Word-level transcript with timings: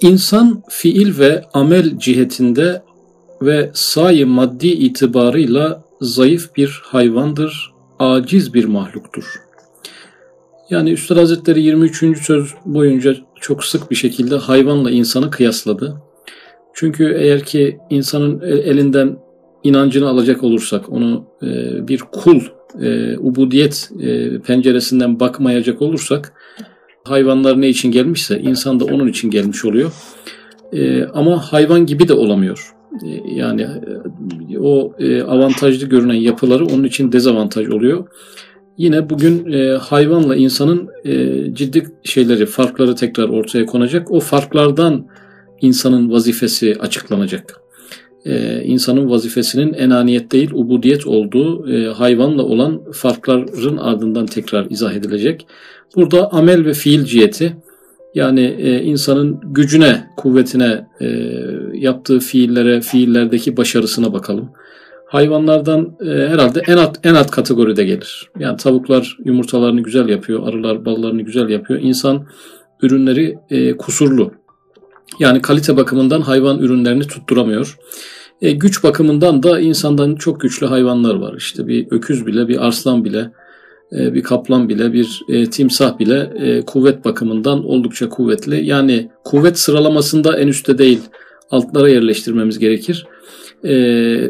İnsan 0.00 0.62
fiil 0.68 1.18
ve 1.18 1.44
amel 1.52 1.98
cihetinde 1.98 2.82
ve 3.42 3.70
sayı 3.74 4.26
maddi 4.26 4.68
itibarıyla 4.68 5.84
zayıf 6.00 6.56
bir 6.56 6.80
hayvandır, 6.84 7.72
aciz 7.98 8.54
bir 8.54 8.64
mahluktur. 8.64 9.24
Yani 10.70 10.90
Üstad 10.90 11.16
Hazretleri 11.16 11.62
23. 11.62 12.18
söz 12.22 12.54
boyunca 12.64 13.16
çok 13.40 13.64
sık 13.64 13.90
bir 13.90 13.96
şekilde 13.96 14.36
hayvanla 14.36 14.90
insanı 14.90 15.30
kıyasladı. 15.30 15.96
Çünkü 16.74 17.14
eğer 17.18 17.44
ki 17.44 17.78
insanın 17.90 18.40
elinden 18.40 19.18
inancını 19.64 20.08
alacak 20.08 20.44
olursak, 20.44 20.92
onu 20.92 21.24
e, 21.42 21.48
bir 21.88 21.98
kul, 21.98 22.40
e, 22.80 23.18
ubudiyet 23.18 23.90
e, 24.00 24.38
penceresinden 24.40 25.20
bakmayacak 25.20 25.82
olursak, 25.82 26.32
hayvanlar 27.10 27.60
ne 27.60 27.68
için 27.68 27.92
gelmişse 27.92 28.40
insan 28.40 28.80
da 28.80 28.84
onun 28.84 29.08
için 29.08 29.30
gelmiş 29.30 29.64
oluyor. 29.64 29.92
Ama 31.14 31.52
hayvan 31.52 31.86
gibi 31.86 32.08
de 32.08 32.12
olamıyor. 32.14 32.74
Yani 33.34 33.66
o 34.60 34.92
avantajlı 35.26 35.86
görünen 35.86 36.14
yapıları 36.14 36.66
onun 36.66 36.84
için 36.84 37.12
dezavantaj 37.12 37.68
oluyor. 37.68 38.06
Yine 38.76 39.10
bugün 39.10 39.52
hayvanla 39.78 40.36
insanın 40.36 40.88
ciddi 41.54 41.86
şeyleri, 42.04 42.46
farkları 42.46 42.94
tekrar 42.94 43.28
ortaya 43.28 43.66
konacak. 43.66 44.10
O 44.10 44.20
farklardan 44.20 45.06
insanın 45.60 46.10
vazifesi 46.10 46.76
açıklanacak. 46.80 47.60
Ee, 48.24 48.62
insanın 48.64 49.10
vazifesinin 49.10 49.72
enaniyet 49.72 50.32
değil 50.32 50.50
ubudiyet 50.54 51.06
olduğu 51.06 51.72
e, 51.72 51.86
hayvanla 51.86 52.42
olan 52.42 52.82
farkların 52.92 53.76
ardından 53.76 54.26
tekrar 54.26 54.66
izah 54.70 54.92
edilecek. 54.92 55.46
Burada 55.96 56.32
amel 56.32 56.64
ve 56.64 56.72
fiil 56.72 57.04
ciheti 57.04 57.56
yani 58.14 58.40
e, 58.40 58.82
insanın 58.82 59.40
gücüne, 59.44 60.06
kuvvetine, 60.16 60.86
e, 61.00 61.06
yaptığı 61.74 62.18
fiillere, 62.18 62.80
fiillerdeki 62.80 63.56
başarısına 63.56 64.12
bakalım. 64.12 64.50
Hayvanlardan 65.06 65.96
e, 66.00 66.06
herhalde 66.06 66.62
en 66.66 66.76
alt, 66.76 66.98
en 67.06 67.14
alt 67.14 67.30
kategoride 67.30 67.84
gelir. 67.84 68.30
Yani 68.38 68.56
tavuklar 68.56 69.16
yumurtalarını 69.24 69.80
güzel 69.80 70.08
yapıyor, 70.08 70.48
arılar 70.48 70.84
ballarını 70.84 71.22
güzel 71.22 71.48
yapıyor. 71.48 71.80
İnsan 71.82 72.26
ürünleri 72.82 73.38
e, 73.50 73.76
kusurlu. 73.76 74.32
Yani 75.18 75.42
kalite 75.42 75.76
bakımından 75.76 76.20
hayvan 76.20 76.58
ürünlerini 76.58 77.06
tutturamıyor. 77.06 77.78
E, 78.42 78.52
güç 78.52 78.84
bakımından 78.84 79.42
da 79.42 79.60
insandan 79.60 80.14
çok 80.14 80.40
güçlü 80.40 80.66
hayvanlar 80.66 81.14
var. 81.14 81.34
İşte 81.38 81.66
bir 81.66 81.86
öküz 81.90 82.26
bile, 82.26 82.48
bir 82.48 82.66
arslan 82.66 83.04
bile, 83.04 83.30
e, 83.92 84.14
bir 84.14 84.22
kaplan 84.22 84.68
bile, 84.68 84.92
bir 84.92 85.22
e, 85.28 85.50
timsah 85.50 85.98
bile 85.98 86.32
e, 86.38 86.64
kuvvet 86.64 87.04
bakımından 87.04 87.64
oldukça 87.64 88.08
kuvvetli. 88.08 88.66
Yani 88.66 89.10
kuvvet 89.24 89.58
sıralamasında 89.58 90.38
en 90.38 90.48
üstte 90.48 90.78
değil, 90.78 91.00
altlara 91.50 91.88
yerleştirmemiz 91.88 92.58
gerekir. 92.58 93.06
E, 93.64 93.74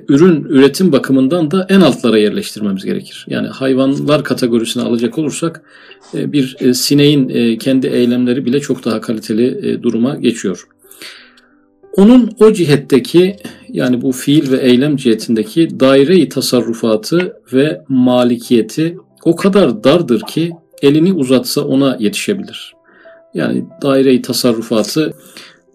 ürün 0.09 0.45
üretim 0.45 0.93
bakımından 0.93 1.51
da 1.51 1.67
en 1.69 1.81
altlara 1.81 2.19
yerleştirmemiz 2.19 2.85
gerekir. 2.85 3.27
Yani 3.29 3.49
hayvanlar 3.49 4.25
kategorisine 4.25 4.83
alacak 4.83 5.19
olursak 5.19 5.63
e, 6.15 6.33
bir 6.33 6.57
e, 6.61 6.75
sineğin 6.75 7.29
e, 7.29 7.59
kendi 7.59 7.87
eylemleri 7.87 8.45
bile 8.45 8.61
çok 8.61 8.85
daha 8.85 9.01
kaliteli 9.01 9.69
e, 9.69 9.83
duruma 9.83 10.17
geçiyor. 10.17 10.67
Onun 11.99 12.31
o 12.41 12.53
cihetteki 12.53 13.37
yani 13.69 14.03
bu 14.03 14.13
fiil 14.13 14.53
ve 14.53 14.57
eylem 14.57 14.97
cihetindeki 14.97 15.81
daire-i 15.81 16.29
tasarrufatı 16.29 17.33
ve 17.53 17.83
malikiyeti 17.89 18.97
o 19.25 19.37
kadar 19.37 19.85
dardır 19.85 20.21
ki 20.21 20.53
elini 20.83 21.13
uzatsa 21.13 21.61
ona 21.61 21.97
yetişebilir. 22.01 22.75
Yani 23.35 23.65
daire-i 23.83 24.23
tasarrufatı 24.23 25.13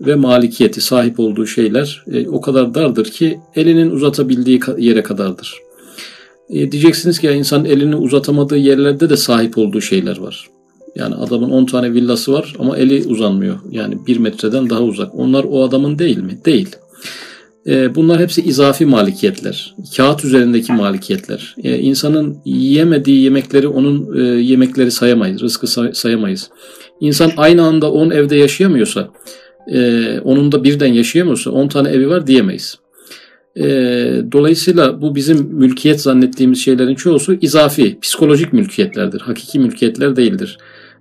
ve 0.01 0.15
malikiyeti 0.15 0.81
sahip 0.81 1.19
olduğu 1.19 1.47
şeyler 1.47 2.03
e, 2.11 2.27
o 2.27 2.41
kadar 2.41 2.75
dardır 2.75 3.05
ki 3.05 3.39
elinin 3.55 3.91
uzatabildiği 3.91 4.59
yere 4.77 5.03
kadardır. 5.03 5.57
E, 6.49 6.71
diyeceksiniz 6.71 7.19
ki 7.19 7.27
ya 7.27 7.33
insan 7.33 7.65
elini 7.65 7.95
uzatamadığı 7.95 8.57
yerlerde 8.57 9.09
de 9.09 9.17
sahip 9.17 9.57
olduğu 9.57 9.81
şeyler 9.81 10.17
var. 10.17 10.52
Yani 10.95 11.15
adamın 11.15 11.49
10 11.49 11.65
tane 11.65 11.93
villası 11.93 12.33
var 12.33 12.53
ama 12.59 12.77
eli 12.77 13.07
uzanmıyor. 13.07 13.59
Yani 13.71 13.97
bir 14.07 14.17
metreden 14.17 14.69
daha 14.69 14.81
uzak. 14.83 15.15
Onlar 15.15 15.45
o 15.49 15.63
adamın 15.63 15.99
değil 15.99 16.17
mi? 16.17 16.39
Değil. 16.45 16.75
E, 17.67 17.95
bunlar 17.95 18.19
hepsi 18.19 18.41
izafi 18.41 18.85
malikiyetler. 18.85 19.75
Kağıt 19.97 20.25
üzerindeki 20.25 20.73
malikiyetler. 20.73 21.55
E, 21.63 21.79
insanın 21.79 22.37
yiyemediği 22.45 23.23
yemekleri 23.23 23.67
onun 23.67 24.17
e, 24.17 24.41
yemekleri 24.41 24.91
sayamayız. 24.91 25.41
Rızkı 25.41 25.67
say- 25.67 25.93
sayamayız. 25.93 26.49
İnsan 26.99 27.31
aynı 27.37 27.63
anda 27.63 27.91
10 27.91 28.09
evde 28.09 28.35
yaşayamıyorsa, 28.35 29.09
e, 29.73 30.19
onun 30.19 30.51
da 30.51 30.63
birden 30.63 30.93
yaşayamıyorsa 30.93 31.51
10 31.51 31.67
tane 31.67 31.89
evi 31.89 32.09
var 32.09 32.27
diyemeyiz. 32.27 32.77
E, 33.55 33.63
dolayısıyla 34.31 35.01
bu 35.01 35.15
bizim 35.15 35.37
mülkiyet 35.51 36.01
zannettiğimiz 36.01 36.59
şeylerin 36.59 36.95
çoğusu 36.95 37.33
izafi, 37.33 37.99
psikolojik 37.99 38.53
mülkiyetlerdir. 38.53 39.21
Hakiki 39.21 39.59
mülkiyetler 39.59 40.15
değildir. 40.15 40.57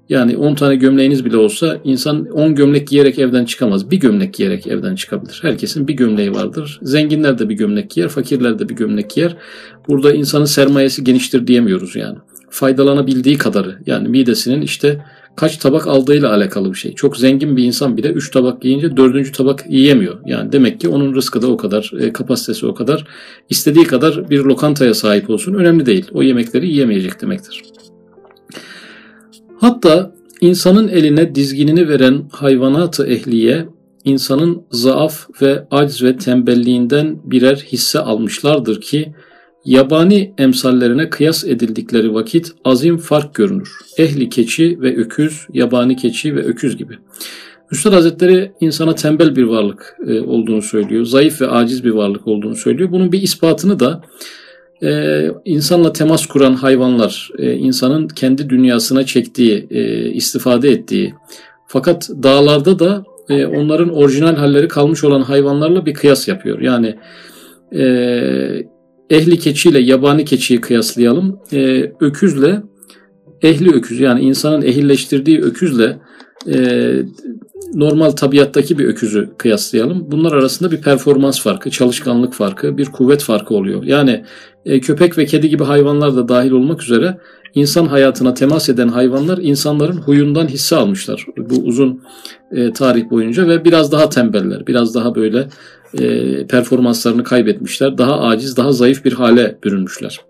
Yani 0.09 0.37
10 0.37 0.55
tane 0.55 0.77
gömleğiniz 0.77 1.25
bile 1.25 1.37
olsa 1.37 1.79
insan 1.85 2.27
10 2.27 2.55
gömlek 2.55 2.89
giyerek 2.89 3.19
evden 3.19 3.45
çıkamaz. 3.45 3.91
Bir 3.91 3.97
gömlek 3.97 4.35
giyerek 4.35 4.67
evden 4.67 4.95
çıkabilir. 4.95 5.39
Herkesin 5.43 5.89
bir 5.89 5.95
gömleği 5.95 6.35
vardır. 6.35 6.81
Zenginler 6.83 7.39
de 7.39 7.49
bir 7.49 7.55
gömlek 7.55 7.91
giyer, 7.91 8.09
fakirler 8.09 8.59
de 8.59 8.69
bir 8.69 8.75
gömlek 8.75 9.11
giyer. 9.11 9.37
Burada 9.89 10.13
insanın 10.13 10.45
sermayesi 10.45 11.05
geniştir 11.05 11.47
diyemiyoruz 11.47 11.97
yani. 11.97 12.19
Faydalanabildiği 12.51 13.39
kadarı 13.39 13.79
yani 13.87 14.09
midesinin 14.09 14.63
işte 14.63 15.05
kaç 15.37 15.57
tabak 15.57 15.87
aldığıyla 15.87 16.35
alakalı 16.35 16.73
bir 16.73 16.79
şey. 16.79 16.95
Çok 16.95 17.17
zengin 17.17 17.57
bir 17.57 17.65
insan 17.65 17.97
bile 17.97 18.09
3 18.09 18.31
tabak 18.31 18.65
yiyince 18.65 18.97
4. 18.97 19.35
tabak 19.35 19.65
yiyemiyor. 19.69 20.19
Yani 20.27 20.53
demek 20.53 20.81
ki 20.81 20.89
onun 20.89 21.15
rızkı 21.15 21.43
da 21.43 21.47
o 21.47 21.57
kadar, 21.57 21.93
e, 22.01 22.13
kapasitesi 22.13 22.67
o 22.67 22.75
kadar. 22.75 23.05
istediği 23.51 23.85
kadar 23.85 24.31
bir 24.31 24.41
lokantaya 24.41 24.95
sahip 24.95 25.31
olsun 25.31 25.55
önemli 25.55 25.87
değil. 25.87 26.07
O 26.13 26.23
yemekleri 26.23 26.69
yiyemeyecek 26.69 27.21
demektir. 27.21 27.63
Hatta 29.63 30.13
insanın 30.41 30.89
eline 30.89 31.35
dizginini 31.35 31.89
veren 31.89 32.23
hayvanatı 32.33 33.07
ehliye 33.07 33.69
insanın 34.05 34.63
zaaf 34.71 35.43
ve 35.43 35.67
acz 35.71 36.03
ve 36.03 36.17
tembelliğinden 36.17 37.19
birer 37.25 37.57
hisse 37.57 37.99
almışlardır 37.99 38.81
ki 38.81 39.15
yabani 39.65 40.35
emsallerine 40.39 41.11
kıyas 41.11 41.45
edildikleri 41.45 42.15
vakit 42.15 42.53
azim 42.65 42.99
fark 42.99 43.35
görünür. 43.35 43.71
Ehli 43.99 44.29
keçi 44.29 44.81
ve 44.81 44.97
öküz, 44.97 45.47
yabani 45.53 45.97
keçi 45.97 46.37
ve 46.37 46.41
öküz 46.45 46.77
gibi. 46.77 46.99
Üstad 47.73 47.93
Hazretleri 47.93 48.53
insana 48.61 48.95
tembel 48.95 49.37
bir 49.37 49.45
varlık 49.45 49.97
e, 50.07 50.21
olduğunu 50.21 50.63
söylüyor. 50.63 51.05
Zayıf 51.05 51.41
ve 51.41 51.47
aciz 51.49 51.85
bir 51.85 51.91
varlık 51.91 52.29
olduğunu 52.29 52.57
söylüyor. 52.57 52.91
Bunun 52.93 53.13
bir 53.13 53.23
ispatını 53.23 53.81
da 53.81 54.03
e, 54.83 55.23
insanla 55.45 55.93
temas 55.93 56.27
kuran 56.27 56.55
hayvanlar, 56.55 57.31
e, 57.39 57.53
insanın 57.53 58.09
kendi 58.09 58.51
dünyasına 58.51 59.07
çektiği, 59.07 59.67
e, 59.71 60.11
istifade 60.11 60.71
ettiği, 60.71 61.15
fakat 61.67 62.11
dağlarda 62.23 62.79
da 62.79 63.05
e, 63.29 63.47
onların 63.47 63.97
orijinal 63.97 64.37
halleri 64.37 64.69
kalmış 64.69 65.05
olan 65.05 65.23
hayvanlarla 65.23 65.87
bir 65.87 65.95
kıyas 65.95 66.29
yapıyor. 66.29 66.61
Yani 66.61 66.97
e, 67.75 67.85
ehli 69.11 69.39
keçiyle 69.39 69.79
yabani 69.79 70.25
keçiyi 70.25 70.61
kıyaslayalım. 70.61 71.41
E, 71.53 71.93
öküzle 72.01 72.63
ehli 73.43 73.75
öküz 73.75 74.01
yani 74.01 74.21
insanın 74.21 74.63
ehilleştirdiği 74.63 75.41
öküzle 75.41 75.99
e, 76.53 76.93
normal 77.75 78.11
tabiattaki 78.11 78.79
bir 78.79 78.85
öküzü 78.85 79.31
kıyaslayalım. 79.39 80.11
Bunlar 80.11 80.33
arasında 80.33 80.71
bir 80.71 80.81
performans 80.81 81.41
farkı, 81.41 81.71
çalışkanlık 81.71 82.35
farkı, 82.35 82.79
bir 82.79 82.87
kuvvet 82.87 83.23
farkı 83.23 83.55
oluyor. 83.55 83.83
Yani 83.83 84.25
e, 84.67 84.81
köpek 84.81 85.19
ve 85.19 85.27
kedi 85.27 85.49
gibi 85.49 85.65
hayvanlar 85.65 86.17
da 86.17 86.29
dahil 86.29 86.51
olmak 86.51 86.83
üzere 86.83 87.19
insan 87.55 87.87
hayatına 87.87 88.35
temas 88.35 88.69
eden 88.69 88.89
hayvanlar 88.89 89.39
insanların 89.39 89.97
huyundan 89.97 90.49
hisse 90.49 90.77
almışlar 90.77 91.27
bu 91.37 91.55
uzun 91.55 92.03
e, 92.53 92.73
tarih 92.73 93.11
boyunca 93.11 93.49
ve 93.49 93.65
biraz 93.65 93.93
daha 93.93 94.09
tembeller, 94.09 94.67
biraz 94.67 94.95
daha 94.95 95.15
böyle 95.15 95.49
e, 95.99 96.47
performanslarını 96.47 97.25
kaybetmişler, 97.25 97.99
daha 97.99 98.21
aciz, 98.21 98.57
daha 98.57 98.73
zayıf 98.73 99.05
bir 99.05 99.13
hale 99.13 99.59
bürünmüşler. 99.65 100.21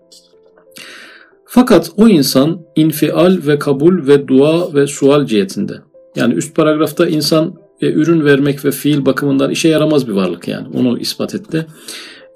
Fakat 1.45 1.91
o 1.97 2.07
insan 2.07 2.61
infial 2.75 3.37
ve 3.47 3.59
kabul 3.59 4.07
ve 4.07 4.27
dua 4.27 4.73
ve 4.73 4.87
sual 4.87 5.25
cihetinde 5.25 5.73
yani 6.15 6.33
üst 6.33 6.55
paragrafta 6.55 7.07
insan 7.07 7.55
e, 7.81 7.91
ürün 7.91 8.25
vermek 8.25 8.65
ve 8.65 8.71
fiil 8.71 9.05
bakımından 9.05 9.51
işe 9.51 9.69
yaramaz 9.69 10.07
bir 10.07 10.13
varlık 10.13 10.47
yani. 10.47 10.67
Onu 10.73 10.99
ispat 10.99 11.35
etti. 11.35 11.65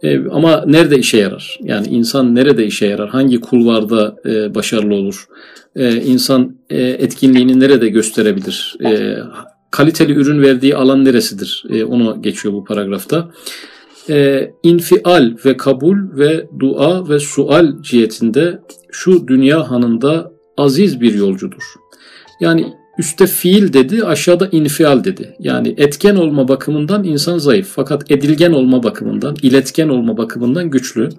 E, 0.04 0.30
ama 0.30 0.64
nerede 0.68 0.98
işe 0.98 1.18
yarar? 1.18 1.60
Yani 1.64 1.88
insan 1.88 2.36
nerede 2.36 2.66
işe 2.66 2.86
yarar? 2.86 3.10
Hangi 3.10 3.42
kulvarda 3.42 4.16
e, 4.26 4.56
başarılı 4.56 4.96
olur? 4.96 5.28
E, 5.76 5.96
insan 5.96 6.58
e, 6.70 6.82
etkinliğini 6.82 7.60
nerede 7.60 7.90
gösterebilir? 7.90 8.76
E, 8.86 9.18
kaliteli 9.72 10.14
ürün 10.14 10.42
verdiği 10.42 10.76
alan 10.76 11.06
neresidir? 11.06 11.64
E, 11.70 11.84
onu 11.84 12.22
geçiyor 12.22 12.54
bu 12.54 12.64
paragrafta. 12.64 13.32
E, 14.10 14.50
infial 14.64 15.36
ve 15.46 15.58
kabul 15.58 15.98
ve 16.18 16.48
dua 16.60 17.10
ve 17.10 17.20
sual 17.20 17.82
cihetinde 17.82 18.60
şu 18.92 19.28
dünya 19.28 19.72
hanında 19.72 20.32
aziz 20.58 21.02
bir 21.02 21.14
yolcudur. 21.14 21.64
Yani 22.42 22.74
Üste 22.98 23.28
fiil 23.28 23.74
dedi, 23.74 24.04
aşağıda 24.04 24.50
infial 24.52 25.04
dedi. 25.04 25.36
Yani 25.40 25.74
etken 25.78 26.16
olma 26.16 26.48
bakımından 26.48 27.04
insan 27.04 27.38
zayıf. 27.38 27.68
Fakat 27.76 28.12
edilgen 28.12 28.52
olma 28.52 28.84
bakımından, 28.84 29.38
iletken 29.42 29.90
olma 29.90 30.18
bakımından 30.18 30.70
güçlü. 30.70 31.10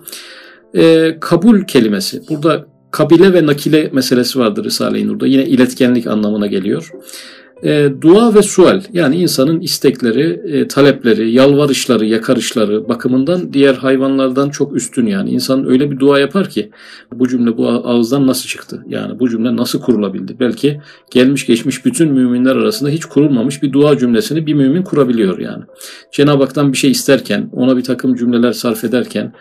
E, 0.75 1.17
kabul 1.21 1.63
kelimesi. 1.63 2.23
Burada 2.29 2.67
kabile 2.91 3.33
ve 3.33 3.47
nakile 3.47 3.91
meselesi 3.93 4.39
vardır 4.39 4.65
Risale-i 4.65 5.07
Nur'da. 5.07 5.27
Yine 5.27 5.45
iletkenlik 5.45 6.07
anlamına 6.07 6.47
geliyor. 6.47 6.91
E, 7.65 7.89
dua 8.01 8.35
ve 8.35 8.43
sual 8.43 8.83
yani 8.93 9.17
insanın 9.17 9.61
istekleri, 9.61 10.41
e, 10.45 10.69
talepleri, 10.69 11.31
yalvarışları, 11.33 12.07
yakarışları 12.07 12.89
bakımından 12.89 13.53
diğer 13.53 13.75
hayvanlardan 13.75 14.51
çok 14.51 14.77
üstün 14.77 15.07
yani. 15.07 15.31
İnsan 15.31 15.69
öyle 15.69 15.91
bir 15.91 15.99
dua 15.99 16.19
yapar 16.19 16.49
ki 16.49 16.71
bu 17.15 17.29
cümle 17.29 17.57
bu 17.57 17.69
ağızdan 17.69 18.27
nasıl 18.27 18.49
çıktı? 18.49 18.85
Yani 18.89 19.19
bu 19.19 19.31
cümle 19.31 19.57
nasıl 19.57 19.81
kurulabildi? 19.81 20.37
Belki 20.41 20.81
gelmiş 21.11 21.47
geçmiş 21.47 21.85
bütün 21.85 22.13
müminler 22.13 22.57
arasında 22.57 22.91
hiç 22.91 23.05
kurulmamış 23.05 23.63
bir 23.63 23.73
dua 23.73 23.99
cümlesini 23.99 24.47
bir 24.47 24.55
mümin 24.55 24.83
kurabiliyor 24.83 25.39
yani. 25.39 25.65
Cenab-ı 26.13 26.43
Hak'tan 26.43 26.73
bir 26.73 26.79
şey 26.79 26.91
isterken, 26.91 27.51
ona 27.53 27.77
bir 27.77 27.85
takım 27.85 28.15
cümleler 28.15 28.53
sarf 28.53 28.85
ederken 28.85 29.33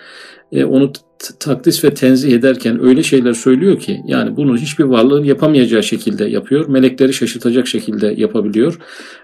e, 0.51 0.65
onu 0.65 0.91
takdis 1.39 1.83
ve 1.83 1.93
tenzih 1.93 2.33
ederken 2.33 2.83
öyle 2.83 3.03
şeyler 3.03 3.33
söylüyor 3.33 3.79
ki 3.79 4.01
yani 4.07 4.37
bunu 4.37 4.57
hiçbir 4.57 4.83
varlığın 4.83 5.23
yapamayacağı 5.23 5.83
şekilde 5.83 6.25
yapıyor. 6.25 6.67
Melekleri 6.67 7.13
şaşırtacak 7.13 7.67
şekilde 7.67 8.13
yapabiliyor. 8.17 8.79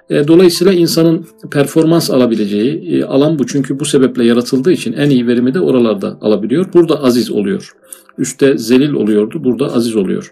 E, 0.09 0.27
dolayısıyla 0.27 0.73
insanın 0.73 1.25
performans 1.51 2.11
alabileceği 2.11 2.97
e, 2.97 3.03
alan 3.03 3.39
bu. 3.39 3.47
Çünkü 3.47 3.79
bu 3.79 3.85
sebeple 3.85 4.25
yaratıldığı 4.25 4.71
için 4.71 4.93
en 4.93 5.09
iyi 5.09 5.27
verimi 5.27 5.53
de 5.53 5.59
oralarda 5.59 6.17
alabiliyor. 6.21 6.73
Burada 6.73 7.03
aziz 7.03 7.31
oluyor. 7.31 7.71
Üste 8.17 8.57
zelil 8.57 8.93
oluyordu. 8.93 9.43
Burada 9.43 9.73
aziz 9.73 9.95
oluyor. 9.95 10.31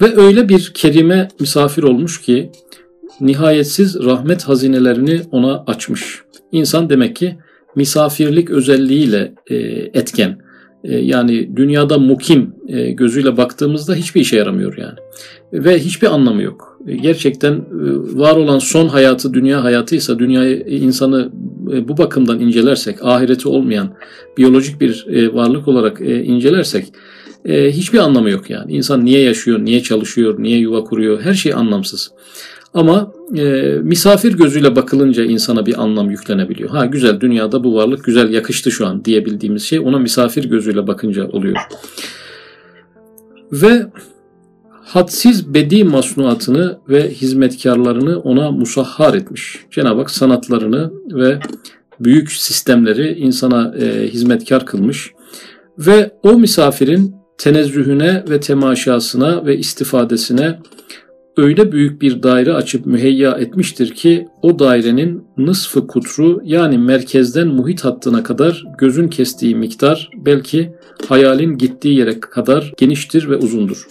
Ve 0.00 0.16
öyle 0.16 0.48
bir 0.48 0.72
kerime 0.74 1.28
misafir 1.40 1.82
olmuş 1.82 2.20
ki 2.20 2.50
nihayetsiz 3.20 4.04
rahmet 4.04 4.42
hazinelerini 4.42 5.20
ona 5.30 5.64
açmış. 5.66 6.22
İnsan 6.52 6.90
demek 6.90 7.16
ki 7.16 7.38
misafirlik 7.76 8.50
özelliğiyle 8.50 9.34
e, 9.50 9.56
etken. 9.94 10.38
E, 10.84 10.96
yani 10.96 11.56
dünyada 11.56 11.98
mukim 11.98 12.54
e, 12.68 12.90
gözüyle 12.90 13.36
baktığımızda 13.36 13.94
hiçbir 13.94 14.20
işe 14.20 14.36
yaramıyor 14.36 14.76
yani. 14.76 14.98
Ve 15.52 15.78
hiçbir 15.78 16.06
anlamı 16.06 16.42
yok. 16.42 16.80
E, 16.86 16.96
gerçekten 16.96 17.52
e, 17.52 17.60
var 18.18 18.36
olan 18.36 18.58
son 18.58 18.88
hayatı 18.88 19.34
dünya 19.34 19.64
hayatıysa 19.64 20.18
dünyayı 20.18 20.64
e, 20.66 20.76
insanı 20.76 21.30
bu 21.88 21.98
bakımdan 21.98 22.40
incelersek, 22.40 23.04
ahireti 23.04 23.48
olmayan 23.48 23.94
biyolojik 24.38 24.80
bir 24.80 25.06
varlık 25.32 25.68
olarak 25.68 26.00
incelersek 26.00 26.86
hiçbir 27.48 27.98
anlamı 27.98 28.30
yok 28.30 28.50
yani. 28.50 28.72
İnsan 28.72 29.04
niye 29.04 29.20
yaşıyor, 29.20 29.58
niye 29.64 29.82
çalışıyor, 29.82 30.34
niye 30.38 30.58
yuva 30.58 30.84
kuruyor 30.84 31.20
her 31.20 31.34
şey 31.34 31.54
anlamsız. 31.54 32.10
Ama 32.76 33.12
e, 33.36 33.42
misafir 33.82 34.32
gözüyle 34.32 34.76
bakılınca 34.76 35.24
insana 35.24 35.66
bir 35.66 35.82
anlam 35.82 36.10
yüklenebiliyor. 36.10 36.70
Ha 36.70 36.86
güzel 36.86 37.20
dünyada 37.20 37.64
bu 37.64 37.74
varlık 37.74 38.04
güzel 38.04 38.32
yakıştı 38.32 38.70
şu 38.70 38.86
an 38.86 39.04
diyebildiğimiz 39.04 39.62
şey 39.62 39.78
ona 39.78 39.98
misafir 39.98 40.44
gözüyle 40.44 40.86
bakınca 40.86 41.28
oluyor. 41.28 41.56
Ve 43.52 43.86
hadsiz 44.84 45.54
bedi 45.54 45.84
masnuatını 45.84 46.78
ve 46.88 47.10
hizmetkarlarını 47.10 48.20
ona 48.20 48.50
musahhar 48.50 49.14
etmiş. 49.14 49.58
Cenab-ı 49.70 50.00
Hak 50.00 50.10
sanatlarını 50.10 50.92
ve 51.12 51.38
büyük 52.00 52.32
sistemleri 52.32 53.12
insana 53.12 53.74
e, 53.78 54.08
hizmetkar 54.08 54.66
kılmış. 54.66 55.12
Ve 55.78 56.10
o 56.22 56.38
misafirin 56.38 57.14
tenezzühüne 57.38 58.24
ve 58.30 58.40
temaşasına 58.40 59.46
ve 59.46 59.58
istifadesine 59.58 60.58
öyle 61.36 61.72
büyük 61.72 62.02
bir 62.02 62.22
daire 62.22 62.52
açıp 62.52 62.86
müheyya 62.86 63.32
etmiştir 63.32 63.94
ki 63.94 64.28
o 64.42 64.58
dairenin 64.58 65.24
nısfı 65.38 65.86
kutru 65.86 66.40
yani 66.44 66.78
merkezden 66.78 67.48
muhit 67.48 67.84
hattına 67.84 68.22
kadar 68.22 68.64
gözün 68.78 69.08
kestiği 69.08 69.54
miktar 69.54 70.10
belki 70.16 70.72
hayalin 71.08 71.58
gittiği 71.58 71.98
yere 71.98 72.20
kadar 72.20 72.72
geniştir 72.76 73.30
ve 73.30 73.36
uzundur. 73.36 73.86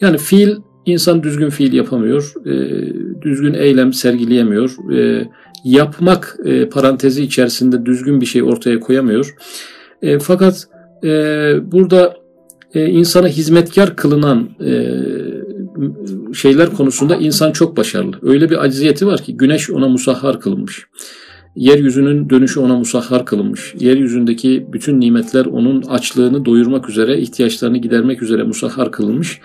Yani 0.00 0.18
fiil 0.18 0.56
insan 0.86 1.22
düzgün 1.22 1.50
fiil 1.50 1.72
yapamıyor, 1.72 2.32
e, 2.46 2.52
düzgün 3.22 3.54
eylem 3.54 3.92
sergileyemiyor, 3.92 4.92
e, 4.92 5.28
yapmak 5.64 6.38
e, 6.44 6.68
parantezi 6.68 7.22
içerisinde 7.22 7.86
düzgün 7.86 8.20
bir 8.20 8.26
şey 8.26 8.42
ortaya 8.42 8.80
koyamıyor. 8.80 9.34
Fakat 10.20 10.68
burada 11.72 12.16
insana 12.74 13.28
hizmetkar 13.28 13.96
kılınan 13.96 14.48
şeyler 16.34 16.70
konusunda 16.70 17.16
insan 17.16 17.52
çok 17.52 17.76
başarılı. 17.76 18.16
Öyle 18.22 18.50
bir 18.50 18.64
acziyeti 18.64 19.06
var 19.06 19.22
ki 19.22 19.36
güneş 19.36 19.70
ona 19.70 19.88
musahhar 19.88 20.40
kılınmış. 20.40 20.86
Yeryüzünün 21.56 22.30
dönüşü 22.30 22.60
ona 22.60 22.76
musahhar 22.76 23.26
kılınmış. 23.26 23.74
Yeryüzündeki 23.78 24.66
bütün 24.72 25.00
nimetler 25.00 25.46
onun 25.46 25.82
açlığını 25.82 26.44
doyurmak 26.44 26.88
üzere, 26.88 27.18
ihtiyaçlarını 27.18 27.78
gidermek 27.78 28.22
üzere 28.22 28.42
musahhar 28.42 28.92
kılınmış. 28.92 29.40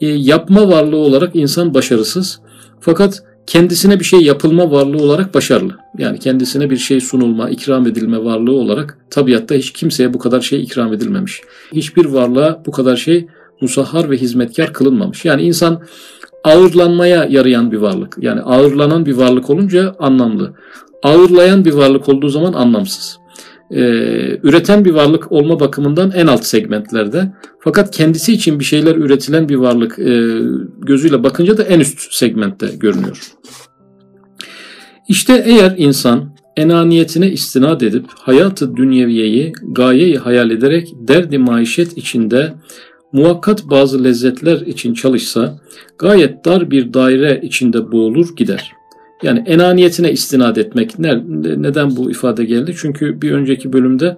E, 0.00 0.06
yapma 0.06 0.68
varlığı 0.68 0.96
olarak 0.96 1.36
insan 1.36 1.74
başarısız. 1.74 2.40
Fakat 2.80 3.22
kendisine 3.46 4.00
bir 4.00 4.04
şey 4.04 4.20
yapılma 4.20 4.70
varlığı 4.70 5.02
olarak 5.02 5.34
başarılı. 5.34 5.76
Yani 5.98 6.18
kendisine 6.18 6.70
bir 6.70 6.76
şey 6.76 7.00
sunulma, 7.00 7.50
ikram 7.50 7.86
edilme 7.86 8.24
varlığı 8.24 8.54
olarak 8.54 8.98
tabiatta 9.10 9.54
hiç 9.54 9.72
kimseye 9.72 10.14
bu 10.14 10.18
kadar 10.18 10.40
şey 10.40 10.62
ikram 10.62 10.92
edilmemiş. 10.92 11.40
Hiçbir 11.72 12.04
varlığa 12.04 12.62
bu 12.66 12.70
kadar 12.70 12.96
şey 12.96 13.26
musahhar 13.64 14.10
ve 14.10 14.16
hizmetkar 14.16 14.72
kılınmamış. 14.72 15.24
Yani 15.24 15.42
insan 15.42 15.82
ağırlanmaya 16.44 17.24
yarayan 17.24 17.72
bir 17.72 17.76
varlık. 17.76 18.16
Yani 18.20 18.40
ağırlanan 18.40 19.06
bir 19.06 19.16
varlık 19.16 19.50
olunca 19.50 19.94
anlamlı. 19.98 20.54
Ağırlayan 21.02 21.64
bir 21.64 21.72
varlık 21.72 22.08
olduğu 22.08 22.28
zaman 22.28 22.52
anlamsız. 22.52 23.18
Ee, 23.70 23.80
üreten 24.42 24.84
bir 24.84 24.90
varlık 24.90 25.32
olma 25.32 25.60
bakımından 25.60 26.10
en 26.10 26.26
alt 26.26 26.44
segmentlerde. 26.44 27.32
Fakat 27.60 27.96
kendisi 27.96 28.32
için 28.32 28.60
bir 28.60 28.64
şeyler 28.64 28.96
üretilen 28.96 29.48
bir 29.48 29.56
varlık 29.56 29.98
e, 29.98 30.40
gözüyle 30.78 31.22
bakınca 31.22 31.58
da 31.58 31.62
en 31.62 31.80
üst 31.80 32.14
segmentte 32.14 32.66
görünüyor. 32.66 33.32
İşte 35.08 35.42
eğer 35.46 35.74
insan 35.76 36.34
enaniyetine 36.56 37.30
istinad 37.30 37.80
edip 37.80 38.04
hayatı 38.14 38.76
dünyeviyeyi 38.76 39.52
gayeyi 39.62 40.18
hayal 40.18 40.50
ederek 40.50 40.88
derdi 41.08 41.38
maişet 41.38 41.98
içinde 41.98 42.54
muvakkat 43.14 43.70
bazı 43.70 44.04
lezzetler 44.04 44.60
için 44.60 44.94
çalışsa 44.94 45.58
gayet 45.98 46.44
dar 46.44 46.70
bir 46.70 46.94
daire 46.94 47.40
içinde 47.42 47.92
boğulur 47.92 48.36
gider. 48.36 48.72
Yani 49.22 49.42
enaniyetine 49.46 50.12
istinad 50.12 50.56
etmek 50.56 50.98
neden 50.98 51.96
bu 51.96 52.10
ifade 52.10 52.44
geldi? 52.44 52.74
Çünkü 52.76 53.22
bir 53.22 53.32
önceki 53.32 53.72
bölümde 53.72 54.16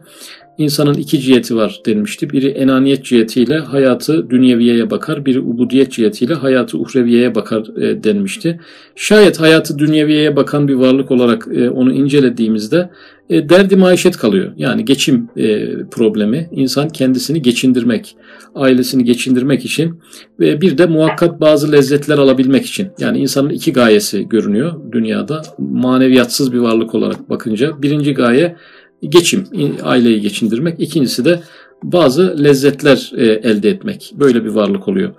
insanın 0.59 0.95
iki 0.95 1.21
ciheti 1.21 1.57
var 1.57 1.81
denmişti. 1.87 2.31
Biri 2.31 2.49
enaniyet 2.49 3.05
cihetiyle 3.05 3.59
hayatı 3.59 4.31
dünyeviyeye 4.31 4.91
bakar, 4.91 5.27
biri 5.27 5.41
ubudiyet 5.41 5.93
cihetiyle 5.93 6.35
hayatı 6.35 6.79
uhreviyeye 6.79 7.35
bakar 7.35 7.83
e, 7.83 8.05
denmişti. 8.05 8.61
Şayet 8.97 9.41
hayatı 9.41 9.79
dünyeviyeye 9.79 10.37
bakan 10.37 10.69
bir 10.69 10.75
varlık 10.75 11.11
olarak 11.11 11.49
e, 11.55 11.71
onu 11.71 11.93
incelediğimizde 11.93 12.91
e, 13.31 13.49
derdi 13.49 13.77
maişet 13.77 14.17
kalıyor. 14.17 14.53
Yani 14.57 14.85
geçim 14.85 15.29
e, 15.37 15.77
problemi, 15.91 16.49
insan 16.53 16.89
kendisini 16.89 17.43
geçindirmek, 17.43 18.17
ailesini 18.55 19.05
geçindirmek 19.05 19.65
için 19.65 20.01
ve 20.41 20.61
bir 20.61 20.79
de 20.79 20.87
muhakkak 20.87 21.41
bazı 21.41 21.73
lezzetler 21.73 22.19
alabilmek 22.19 22.67
için. 22.67 22.89
Yani 22.99 23.19
insanın 23.19 23.51
iki 23.51 23.73
gayesi 23.73 24.29
görünüyor 24.29 24.73
dünyada. 24.93 25.43
Maneviyatsız 25.59 26.53
bir 26.53 26.59
varlık 26.59 26.95
olarak 26.95 27.31
bakınca. 27.31 27.83
Birinci 27.83 28.15
gaye 28.15 28.57
geçim, 29.03 29.45
aileyi 29.83 30.21
geçindirmek. 30.21 30.81
İkincisi 30.81 31.25
de 31.25 31.41
bazı 31.83 32.45
lezzetler 32.45 33.13
e, 33.17 33.25
elde 33.25 33.71
etmek. 33.71 34.13
Böyle 34.15 34.45
bir 34.45 34.51
varlık 34.51 34.89
oluyor. 34.89 35.15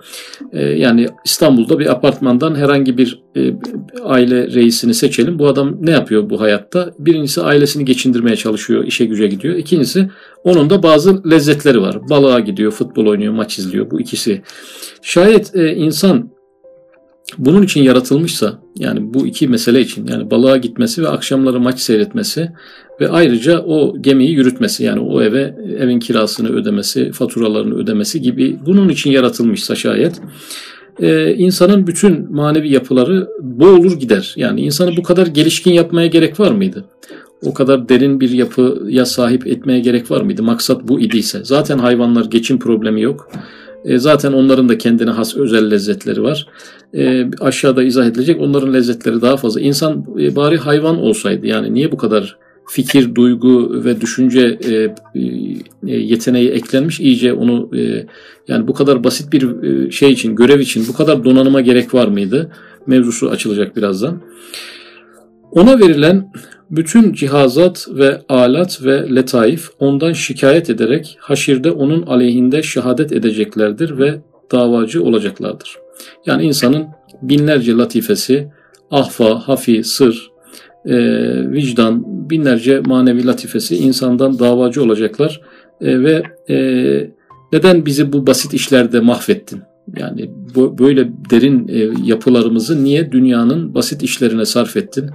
E, 0.52 0.62
yani 0.62 1.08
İstanbul'da 1.24 1.78
bir 1.78 1.86
apartmandan 1.86 2.54
herhangi 2.54 2.98
bir 2.98 3.22
e, 3.36 3.54
aile 4.04 4.46
reisini 4.46 4.94
seçelim. 4.94 5.38
Bu 5.38 5.46
adam 5.46 5.76
ne 5.80 5.90
yapıyor 5.90 6.30
bu 6.30 6.40
hayatta? 6.40 6.94
Birincisi 6.98 7.42
ailesini 7.42 7.84
geçindirmeye 7.84 8.36
çalışıyor, 8.36 8.84
işe 8.84 9.04
güce 9.04 9.26
gidiyor. 9.26 9.54
İkincisi 9.54 10.10
onun 10.44 10.70
da 10.70 10.82
bazı 10.82 11.30
lezzetleri 11.30 11.82
var. 11.82 12.08
Balığa 12.10 12.40
gidiyor, 12.40 12.72
futbol 12.72 13.06
oynuyor, 13.06 13.32
maç 13.32 13.58
izliyor. 13.58 13.90
Bu 13.90 14.00
ikisi. 14.00 14.42
Şayet 15.02 15.56
e, 15.56 15.74
insan 15.74 16.30
bunun 17.38 17.62
için 17.62 17.82
yaratılmışsa 17.82 18.58
yani 18.76 19.14
bu 19.14 19.26
iki 19.26 19.48
mesele 19.48 19.80
için 19.80 20.06
yani 20.06 20.30
balığa 20.30 20.56
gitmesi 20.56 21.02
ve 21.02 21.08
akşamları 21.08 21.60
maç 21.60 21.80
seyretmesi 21.80 22.52
ve 23.00 23.08
ayrıca 23.08 23.60
o 23.62 24.02
gemiyi 24.02 24.30
yürütmesi 24.30 24.84
yani 24.84 25.00
o 25.00 25.22
eve 25.22 25.54
evin 25.78 26.00
kirasını 26.00 26.48
ödemesi, 26.48 27.12
faturalarını 27.12 27.74
ödemesi 27.74 28.22
gibi 28.22 28.58
bunun 28.66 28.88
için 28.88 29.10
yaratılmışsa 29.10 29.74
şayet 29.74 30.20
e, 31.00 31.34
insanın 31.34 31.86
bütün 31.86 32.32
manevi 32.34 32.72
yapıları 32.72 33.28
boğulur 33.40 33.98
gider. 33.98 34.34
Yani 34.36 34.60
insanı 34.60 34.96
bu 34.96 35.02
kadar 35.02 35.26
gelişkin 35.26 35.72
yapmaya 35.72 36.06
gerek 36.06 36.40
var 36.40 36.50
mıydı? 36.50 36.84
O 37.44 37.54
kadar 37.54 37.88
derin 37.88 38.20
bir 38.20 38.30
yapıya 38.30 39.06
sahip 39.06 39.46
etmeye 39.46 39.80
gerek 39.80 40.10
var 40.10 40.20
mıydı? 40.20 40.42
Maksat 40.42 40.88
bu 40.88 41.00
idiyse. 41.00 41.40
Zaten 41.44 41.78
hayvanlar 41.78 42.24
geçim 42.24 42.58
problemi 42.58 43.02
yok 43.02 43.30
E, 43.84 43.98
zaten 43.98 44.32
onların 44.32 44.68
da 44.68 44.78
kendine 44.78 45.10
has 45.10 45.36
özel 45.36 45.70
lezzetleri 45.70 46.22
var. 46.22 46.46
E, 46.94 47.26
aşağıda 47.40 47.82
izah 47.82 48.06
edilecek 48.06 48.40
onların 48.40 48.74
lezzetleri 48.74 49.22
daha 49.22 49.36
fazla. 49.36 49.60
İnsan 49.60 50.04
e, 50.20 50.36
bari 50.36 50.56
hayvan 50.56 50.98
olsaydı 50.98 51.46
yani 51.46 51.74
niye 51.74 51.92
bu 51.92 51.96
kadar 51.96 52.36
fikir, 52.68 53.14
duygu 53.14 53.84
ve 53.84 54.00
düşünce 54.00 54.58
e, 54.64 54.72
e, 54.74 55.96
yeteneği 55.96 56.48
eklenmiş 56.48 57.00
iyice 57.00 57.32
onu 57.32 57.70
e, 57.76 58.06
yani 58.48 58.68
bu 58.68 58.74
kadar 58.74 59.04
basit 59.04 59.32
bir 59.32 59.62
e, 59.62 59.90
şey 59.90 60.10
için, 60.10 60.36
görev 60.36 60.60
için 60.60 60.84
bu 60.88 60.92
kadar 60.92 61.24
donanıma 61.24 61.60
gerek 61.60 61.94
var 61.94 62.08
mıydı? 62.08 62.50
Mevzusu 62.86 63.30
açılacak 63.30 63.76
birazdan. 63.76 64.20
Ona 65.52 65.78
verilen 65.78 66.32
bütün 66.70 67.12
cihazat 67.12 67.88
ve 67.90 68.20
alat 68.28 68.84
ve 68.84 69.14
letaif 69.14 69.68
ondan 69.78 70.12
şikayet 70.12 70.70
ederek 70.70 71.16
haşirde 71.20 71.70
onun 71.70 72.02
aleyhinde 72.02 72.62
şehadet 72.62 73.12
edeceklerdir 73.12 73.98
ve 73.98 74.18
davacı 74.52 75.04
olacaklardır. 75.04 75.76
Yani 76.26 76.44
insanın 76.44 76.86
binlerce 77.22 77.72
latifesi, 77.72 78.48
ahfa, 78.90 79.48
hafi, 79.48 79.84
sır, 79.84 80.30
e, 80.86 80.96
vicdan, 81.52 82.04
binlerce 82.30 82.80
manevi 82.80 83.26
latifesi 83.26 83.76
insandan 83.76 84.38
davacı 84.38 84.82
olacaklar 84.82 85.40
e, 85.80 86.02
ve 86.02 86.22
e, 86.50 86.56
neden 87.52 87.86
bizi 87.86 88.12
bu 88.12 88.26
basit 88.26 88.54
işlerde 88.54 89.00
mahvettin? 89.00 89.62
Yani 89.96 90.30
bu, 90.54 90.78
böyle 90.78 91.08
derin 91.30 91.68
e, 91.68 91.88
yapılarımızı 92.04 92.84
niye 92.84 93.12
dünyanın 93.12 93.74
basit 93.74 94.02
işlerine 94.02 94.44
sarf 94.44 94.76
ettin? 94.76 95.10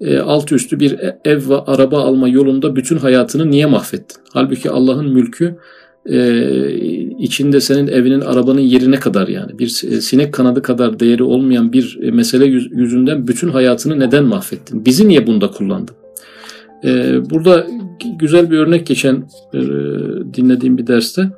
E, 0.00 0.18
alt 0.18 0.52
üstü 0.52 0.80
bir 0.80 0.92
e, 0.92 1.20
ev 1.24 1.48
ve 1.48 1.56
araba 1.56 2.00
alma 2.00 2.28
yolunda 2.28 2.76
bütün 2.76 2.96
hayatını 2.96 3.50
niye 3.50 3.66
mahvettin? 3.66 4.22
Halbuki 4.32 4.70
Allah'ın 4.70 5.12
mülkü 5.12 5.56
e, 6.06 6.44
içinde 7.18 7.60
senin 7.60 7.86
evinin 7.86 8.20
arabanın 8.20 8.60
yerine 8.60 8.96
kadar 8.96 9.28
yani 9.28 9.58
bir 9.58 9.68
sinek 10.00 10.34
kanadı 10.34 10.62
kadar 10.62 11.00
değeri 11.00 11.22
olmayan 11.22 11.72
bir 11.72 11.98
mesele 12.12 12.46
yüzünden 12.46 13.28
bütün 13.28 13.48
hayatını 13.48 14.00
neden 14.00 14.24
mahvettin? 14.24 14.84
Bizi 14.84 15.08
niye 15.08 15.26
bunda 15.26 15.50
kullandın? 15.50 16.01
E, 16.84 17.20
burada 17.30 17.66
güzel 18.18 18.50
bir 18.50 18.58
örnek 18.58 18.86
geçen 18.86 19.16
e, 19.54 19.60
dinlediğim 20.34 20.78
bir 20.78 20.86
derste 20.86 21.30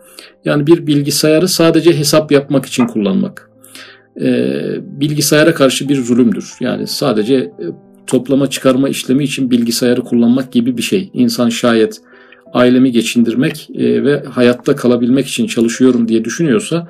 yani 0.45 0.67
bir 0.67 0.87
bilgisayarı 0.87 1.49
sadece 1.49 1.99
hesap 1.99 2.33
yapmak 2.33 2.67
için 2.67 2.87
kullanmak 2.87 3.51
e, 4.21 4.53
bilgisayara 5.01 5.55
karşı 5.55 5.89
bir 5.89 5.97
zulümdür. 5.97 6.53
Yani 6.61 6.87
sadece 6.87 7.35
e, 7.35 7.53
toplama 8.07 8.51
çıkarma 8.51 8.89
işlemi 8.89 9.25
için 9.25 9.51
bilgisayarı 9.51 10.03
kullanmak 10.03 10.53
gibi 10.53 10.77
bir 10.77 10.83
şey. 10.83 11.11
İnsan 11.13 11.49
şayet 11.49 12.01
ailemi 12.53 12.93
geçindirmek 12.93 13.71
e, 13.75 14.05
ve 14.05 14.23
hayatta 14.23 14.77
kalabilmek 14.77 15.27
için 15.27 15.47
çalışıyorum 15.47 16.09
diye 16.09 16.25
düşünüyorsa 16.25 16.89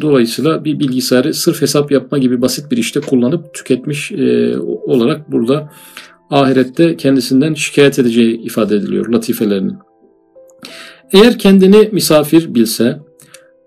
dolayısıyla 0.00 0.64
bir 0.64 0.78
bilgisayarı 0.78 1.34
sırf 1.34 1.62
hesap 1.62 1.92
yapma 1.92 2.18
gibi 2.18 2.42
basit 2.42 2.70
bir 2.70 2.76
işte 2.76 3.00
kullanıp 3.00 3.54
tüketmiş 3.54 4.12
olarak 4.86 5.32
burada 5.32 5.70
ahirette 6.30 6.96
kendisinden 6.96 7.54
şikayet 7.54 7.98
edeceği 7.98 8.40
ifade 8.40 8.76
ediliyor 8.76 9.08
latifelerinin. 9.08 9.76
Eğer 11.12 11.38
kendini 11.38 11.88
misafir 11.92 12.54
bilse, 12.54 12.98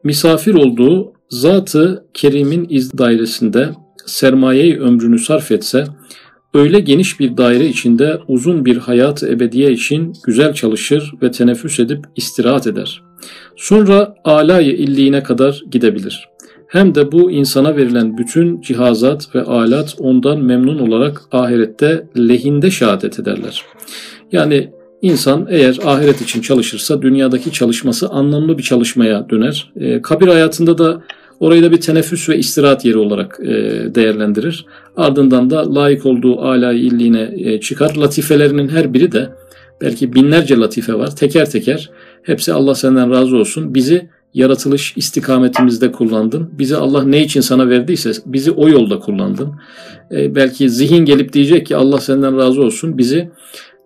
misafir 0.03 0.53
olduğu 0.53 1.13
zatı 1.29 2.05
kerimin 2.13 2.67
iz 2.69 2.97
dairesinde 2.97 3.69
sermayeyi 4.05 4.79
ömrünü 4.79 5.19
sarf 5.19 5.51
etse, 5.51 5.83
öyle 6.53 6.79
geniş 6.79 7.19
bir 7.19 7.37
daire 7.37 7.65
içinde 7.65 8.19
uzun 8.27 8.65
bir 8.65 8.77
hayat 8.77 9.23
ebediye 9.23 9.71
için 9.71 10.13
güzel 10.25 10.53
çalışır 10.53 11.13
ve 11.21 11.31
teneffüs 11.31 11.79
edip 11.79 12.05
istirahat 12.15 12.67
eder. 12.67 13.03
Sonra 13.55 14.15
alay 14.23 14.69
illiğine 14.69 15.23
kadar 15.23 15.61
gidebilir. 15.71 16.29
Hem 16.69 16.95
de 16.95 17.11
bu 17.11 17.31
insana 17.31 17.75
verilen 17.77 18.17
bütün 18.17 18.61
cihazat 18.61 19.35
ve 19.35 19.41
alat 19.41 19.95
ondan 19.99 20.41
memnun 20.41 20.79
olarak 20.79 21.21
ahirette 21.31 22.07
lehinde 22.17 22.71
şehadet 22.71 23.19
ederler. 23.19 23.63
Yani 24.31 24.69
insan 25.01 25.47
eğer 25.49 25.79
ahiret 25.85 26.21
için 26.21 26.41
çalışırsa 26.41 27.01
dünyadaki 27.01 27.51
çalışması 27.51 28.09
anlamlı 28.09 28.57
bir 28.57 28.63
çalışmaya 28.63 29.29
döner. 29.29 29.71
E, 29.75 30.01
kabir 30.01 30.27
hayatında 30.27 30.77
da 30.77 31.01
Orayı 31.39 31.63
da 31.63 31.71
bir 31.71 31.81
teneffüs 31.81 32.29
ve 32.29 32.37
istirahat 32.37 32.85
yeri 32.85 32.97
olarak 32.97 33.39
e, 33.43 33.47
değerlendirir. 33.95 34.65
Ardından 34.97 35.49
da 35.49 35.75
layık 35.75 36.05
olduğu 36.05 36.41
âlâ 36.41 36.73
illiğine 36.73 37.31
e, 37.37 37.59
çıkar. 37.59 37.95
Latifelerinin 37.95 38.69
her 38.69 38.93
biri 38.93 39.11
de 39.11 39.29
belki 39.81 40.13
binlerce 40.13 40.57
latife 40.57 40.93
var. 40.93 41.15
Teker 41.15 41.49
teker 41.49 41.89
hepsi 42.23 42.53
Allah 42.53 42.75
senden 42.75 43.11
razı 43.11 43.37
olsun. 43.37 43.75
Bizi 43.75 44.09
yaratılış 44.33 44.93
istikametimizde 44.97 45.91
kullandın. 45.91 46.49
Bizi 46.51 46.77
Allah 46.77 47.03
ne 47.03 47.23
için 47.23 47.41
sana 47.41 47.69
verdiyse 47.69 48.11
bizi 48.25 48.51
o 48.51 48.69
yolda 48.69 48.99
kullandın. 48.99 49.51
E, 50.11 50.35
belki 50.35 50.69
zihin 50.69 51.05
gelip 51.05 51.33
diyecek 51.33 51.65
ki 51.65 51.75
Allah 51.75 51.99
senden 51.99 52.37
razı 52.37 52.61
olsun. 52.61 52.97
Bizi 52.97 53.29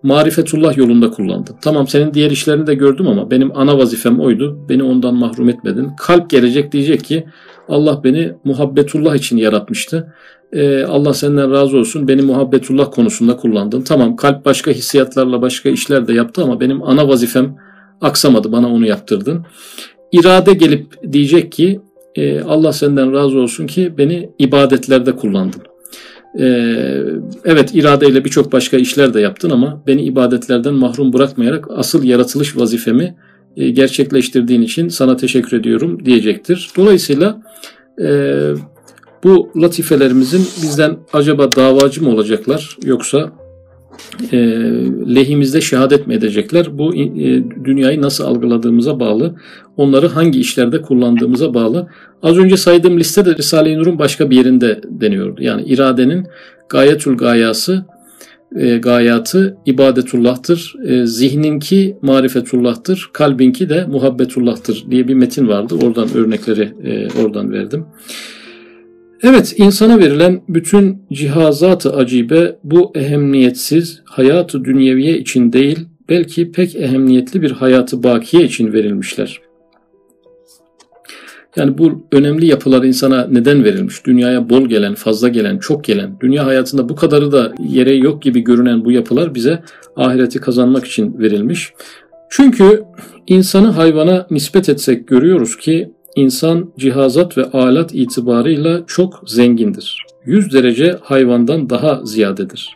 marifetullah 0.04 0.78
yolunda 0.78 1.10
kullandın. 1.10 1.56
Tamam 1.62 1.88
senin 1.88 2.14
diğer 2.14 2.32
işlerini 2.32 2.68
de 2.68 2.76
gördüm 2.76 3.08
ama 3.08 3.32
benim 3.32 3.58
ana 3.58 3.78
vazifem 3.78 4.20
oydu. 4.20 4.58
Beni 4.70 4.84
ondan 4.84 5.16
mahrum 5.16 5.50
etmedin. 5.50 5.90
Kalp 5.98 6.30
gelecek 6.30 6.72
diyecek 6.72 7.04
ki 7.04 7.26
Allah 7.70 8.04
beni 8.04 8.34
muhabbetullah 8.44 9.16
için 9.16 9.38
yaratmıştı. 9.38 10.14
Ee, 10.54 10.84
Allah 10.84 11.14
senden 11.14 11.52
razı 11.52 11.78
olsun. 11.78 12.08
Beni 12.08 12.22
muhabbetullah 12.22 12.92
konusunda 12.92 13.36
kullandın. 13.36 13.82
Tamam 13.82 14.16
kalp 14.16 14.46
başka 14.46 14.72
hissiyatlarla 14.72 15.42
başka 15.42 15.70
işler 15.70 16.08
de 16.08 16.14
yaptı 16.14 16.44
ama 16.44 16.60
benim 16.60 16.84
ana 16.84 17.08
vazifem 17.08 17.56
aksamadı. 18.02 18.52
Bana 18.52 18.74
onu 18.74 18.86
yaptırdın. 18.86 19.46
İrade 20.14 20.54
gelip 20.54 21.14
diyecek 21.14 21.52
ki 21.52 21.80
e, 22.16 22.42
Allah 22.42 22.74
senden 22.74 23.14
razı 23.14 23.38
olsun 23.38 23.68
ki 23.68 23.94
beni 23.98 24.30
ibadetlerde 24.40 25.16
kullandın. 25.16 25.62
Ee, 26.40 27.04
evet 27.46 27.76
iradeyle 27.76 28.26
birçok 28.26 28.52
başka 28.52 28.78
işler 28.78 29.14
de 29.14 29.22
yaptın 29.22 29.50
ama 29.50 29.84
beni 29.88 30.02
ibadetlerden 30.02 30.74
mahrum 30.74 31.14
bırakmayarak 31.14 31.68
asıl 31.76 32.04
yaratılış 32.04 32.58
vazifemi 32.58 33.16
e, 33.58 33.70
gerçekleştirdiğin 33.70 34.62
için 34.62 34.90
sana 34.90 35.18
teşekkür 35.18 35.60
ediyorum 35.60 36.06
diyecektir. 36.06 36.70
Dolayısıyla 36.78 37.42
e, 38.02 38.08
bu 39.24 39.52
latifelerimizin 39.56 40.42
bizden 40.42 40.98
acaba 41.14 41.52
davacı 41.52 42.04
mı 42.04 42.10
olacaklar 42.10 42.78
yoksa 42.84 43.32
e, 44.32 44.38
lehimizde 45.16 45.62
şehadet 45.62 46.08
mi 46.08 46.14
edecekler? 46.14 46.78
Bu 46.78 46.96
e, 46.96 47.44
dünyayı 47.66 48.02
nasıl 48.02 48.24
algıladığımıza 48.24 49.00
bağlı, 49.00 49.36
onları 49.78 50.08
hangi 50.08 50.40
işlerde 50.40 50.82
kullandığımıza 50.82 51.54
bağlı. 51.54 51.88
Az 52.24 52.38
önce 52.38 52.58
saydığım 52.58 53.00
listede 53.00 53.36
Risale-i 53.36 53.78
Nur'un 53.78 54.00
başka 54.00 54.30
bir 54.30 54.38
yerinde 54.38 54.82
deniyordu. 54.90 55.44
Yani 55.44 55.64
iradenin 55.64 56.28
gayetül 56.70 57.18
gayası, 57.18 57.86
e, 58.56 58.78
gayatı 58.78 59.58
ibadetullah'tır. 59.66 60.76
E, 60.86 61.06
zihninki 61.06 61.98
marifetullah'tır. 62.02 63.10
Kalbinki 63.14 63.70
de 63.70 63.86
muhabbetullah'tır 63.86 64.86
diye 64.92 65.08
bir 65.08 65.14
metin 65.14 65.48
vardı. 65.48 65.76
Oradan 65.84 66.08
örnekleri 66.16 66.74
e, 66.84 67.22
oradan 67.22 67.52
verdim. 67.52 67.86
Evet, 69.24 69.54
insana 69.58 70.00
verilen 70.00 70.42
bütün 70.50 71.02
cihazat-ı 71.14 71.96
acibe 71.96 72.56
bu 72.64 72.92
ehemmiyetsiz 72.96 74.02
hayatı 74.06 74.66
dünyeviye 74.66 75.18
için 75.18 75.54
değil, 75.54 75.80
belki 76.10 76.52
pek 76.52 76.76
ehemmiyetli 76.76 77.42
bir 77.42 77.52
hayatı 77.52 78.04
bakiye 78.04 78.44
için 78.44 78.74
verilmişler. 78.74 79.42
Yani 81.56 81.78
bu 81.78 82.08
önemli 82.12 82.46
yapılar 82.46 82.84
insana 82.84 83.28
neden 83.32 83.64
verilmiş? 83.64 84.06
Dünyaya 84.06 84.50
bol 84.50 84.66
gelen, 84.66 84.94
fazla 84.94 85.28
gelen, 85.28 85.58
çok 85.58 85.84
gelen, 85.84 86.18
dünya 86.20 86.46
hayatında 86.46 86.90
bu 86.90 86.96
kadarı 86.96 87.32
da 87.32 87.54
yere 87.70 87.94
yok 87.94 88.22
gibi 88.22 88.40
görünen 88.42 88.86
bu 88.86 88.92
yapılar 88.92 89.36
bize 89.36 89.64
ahireti 89.96 90.40
kazanmak 90.40 90.86
için 90.86 91.20
verilmiş. 91.20 91.74
Çünkü 92.30 92.84
insanı 93.28 93.68
hayvana 93.68 94.28
nispet 94.32 94.70
etsek 94.70 95.08
görüyoruz 95.08 95.58
ki 95.58 95.92
insan 96.16 96.74
cihazat 96.78 97.38
ve 97.38 97.44
alat 97.44 97.90
itibarıyla 97.94 98.84
çok 98.88 99.24
zengindir. 99.28 100.06
100 100.26 100.54
derece 100.54 100.98
hayvandan 101.02 101.70
daha 101.70 102.06
ziyadedir. 102.06 102.70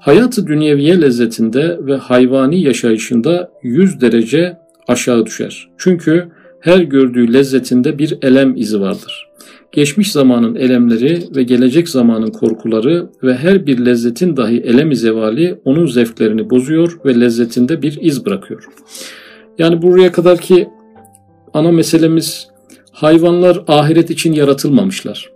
Hayatı 0.00 0.46
dünyeviye 0.46 1.00
lezzetinde 1.00 1.78
ve 1.86 1.96
hayvani 1.96 2.62
yaşayışında 2.62 3.50
100 3.62 4.00
derece 4.00 4.58
aşağı 4.88 5.26
düşer. 5.26 5.68
Çünkü 5.78 6.28
her 6.60 6.78
gördüğü 6.78 7.32
lezzetinde 7.32 7.98
bir 7.98 8.18
elem 8.22 8.56
izi 8.56 8.80
vardır. 8.80 9.28
Geçmiş 9.72 10.12
zamanın 10.12 10.54
elemleri 10.54 11.22
ve 11.36 11.42
gelecek 11.42 11.88
zamanın 11.88 12.30
korkuları 12.30 13.08
ve 13.22 13.34
her 13.34 13.66
bir 13.66 13.86
lezzetin 13.86 14.36
dahi 14.36 14.60
elem 14.60 14.94
zevali 14.94 15.60
onun 15.64 15.86
zevklerini 15.86 16.50
bozuyor 16.50 16.98
ve 17.04 17.20
lezzetinde 17.20 17.82
bir 17.82 17.98
iz 18.00 18.26
bırakıyor. 18.26 18.64
Yani 19.58 19.82
buraya 19.82 20.12
kadar 20.12 20.38
ki 20.38 20.68
ana 21.54 21.72
meselemiz 21.72 22.48
hayvanlar 22.94 23.62
ahiret 23.68 24.10
için 24.10 24.32
yaratılmamışlar. 24.32 25.30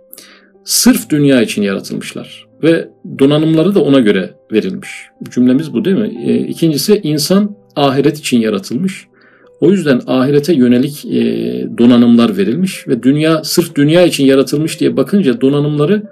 Sırf 0.63 1.09
dünya 1.09 1.41
için 1.41 1.61
yaratılmışlar 1.61 2.47
ve 2.63 2.89
donanımları 3.19 3.75
da 3.75 3.83
ona 3.83 3.99
göre 3.99 4.33
verilmiş. 4.51 4.89
Cümlemiz 5.29 5.73
bu 5.73 5.85
değil 5.85 5.97
mi? 5.97 6.23
E, 6.25 6.37
ikincisi 6.37 6.99
insan 7.03 7.55
ahiret 7.75 8.19
için 8.19 8.39
yaratılmış. 8.39 9.07
O 9.61 9.71
yüzden 9.71 10.01
ahirete 10.07 10.53
yönelik 10.53 11.05
e, 11.05 11.19
donanımlar 11.77 12.37
verilmiş 12.37 12.87
ve 12.87 13.03
dünya 13.03 13.43
sırf 13.43 13.75
dünya 13.75 14.05
için 14.05 14.25
yaratılmış 14.25 14.79
diye 14.79 14.97
bakınca 14.97 15.41
donanımları 15.41 16.03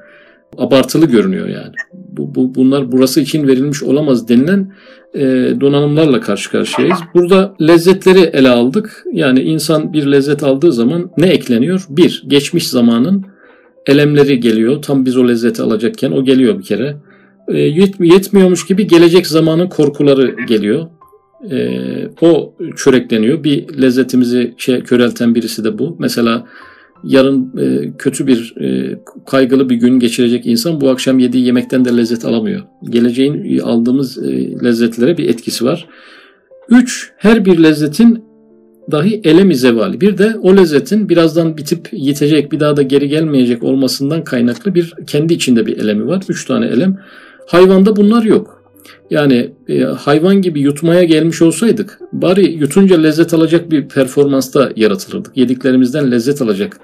abartılı 0.58 1.06
görünüyor 1.06 1.48
yani. 1.48 1.74
Bu, 1.94 2.36
bu 2.36 2.56
bunlar 2.56 2.92
burası 2.92 3.22
için 3.22 3.48
verilmiş 3.48 3.84
olamaz 3.84 4.30
denilen 4.30 4.74
e, 5.18 5.56
donanımlarla 5.62 6.20
karşı 6.20 6.52
karşıyayız. 6.52 6.98
Burada 7.14 7.56
lezzetleri 7.62 8.20
ele 8.20 8.50
aldık. 8.50 9.04
Yani 9.14 9.42
insan 9.42 9.94
bir 9.94 10.06
lezzet 10.06 10.44
aldığı 10.44 10.72
zaman 10.72 11.12
ne 11.18 11.28
ekleniyor? 11.28 11.86
Bir, 11.90 12.24
geçmiş 12.28 12.68
zamanın 12.68 13.26
elemleri 13.86 14.40
geliyor. 14.40 14.82
Tam 14.82 15.06
biz 15.06 15.18
o 15.18 15.28
lezzeti 15.28 15.62
alacakken 15.62 16.12
o 16.12 16.24
geliyor 16.24 16.60
bir 16.60 16.64
kere. 16.64 16.98
E, 17.48 17.58
yetmiyormuş 18.00 18.66
gibi 18.66 18.88
gelecek 18.88 19.28
zamanın 19.28 19.68
korkuları 19.68 20.36
geliyor. 20.48 20.88
E, 21.52 21.80
o 22.22 22.54
çörekleniyor. 22.76 23.44
Bir 23.44 23.82
lezzetimizi 23.82 24.54
şey, 24.58 24.82
körelten 24.82 25.36
birisi 25.36 25.64
de 25.64 25.80
bu. 25.80 25.96
Mesela 26.00 26.48
yarın 27.04 27.58
e, 27.58 27.94
kötü 27.98 28.28
bir 28.28 28.56
e, 28.62 29.00
kaygılı 29.26 29.70
bir 29.70 29.76
gün 29.76 30.00
geçirecek 30.00 30.46
insan 30.46 30.82
bu 30.82 30.90
akşam 30.90 31.20
yediği 31.20 31.46
yemekten 31.46 31.86
de 31.86 31.98
lezzet 31.98 32.26
alamıyor. 32.26 32.62
Geleceğin 32.90 33.60
aldığımız 33.60 34.18
e, 34.18 34.52
lezzetlere 34.64 35.18
bir 35.18 35.30
etkisi 35.30 35.66
var. 35.66 35.88
Üç, 36.70 37.12
her 37.18 37.46
bir 37.46 37.64
lezzetin 37.64 38.24
dahi 38.92 39.22
elemi 39.24 39.56
zevali. 39.56 40.02
Bir 40.02 40.18
de 40.18 40.36
o 40.42 40.58
lezzetin 40.58 41.10
birazdan 41.10 41.58
bitip 41.58 41.90
yitecek, 41.92 42.52
bir 42.52 42.60
daha 42.60 42.78
da 42.78 42.82
geri 42.82 43.10
gelmeyecek 43.10 43.64
olmasından 43.64 44.24
kaynaklı 44.24 44.76
bir 44.76 44.94
kendi 45.08 45.34
içinde 45.34 45.66
bir 45.66 45.78
elemi 45.78 46.08
var. 46.08 46.24
Üç 46.30 46.46
tane 46.46 46.66
elem. 46.66 46.98
Hayvanda 47.48 47.96
bunlar 47.96 48.24
yok. 48.24 48.57
Yani 49.10 49.52
e, 49.68 49.84
hayvan 49.84 50.42
gibi 50.42 50.60
yutmaya 50.60 51.04
gelmiş 51.04 51.42
olsaydık 51.42 52.00
bari 52.14 52.52
yutunca 52.52 52.98
lezzet 52.98 53.34
alacak 53.34 53.72
bir 53.72 53.88
performansta 53.88 54.72
yaratılırdık. 54.76 55.38
Yediklerimizden 55.38 56.12
lezzet 56.12 56.42
alacak. 56.42 56.80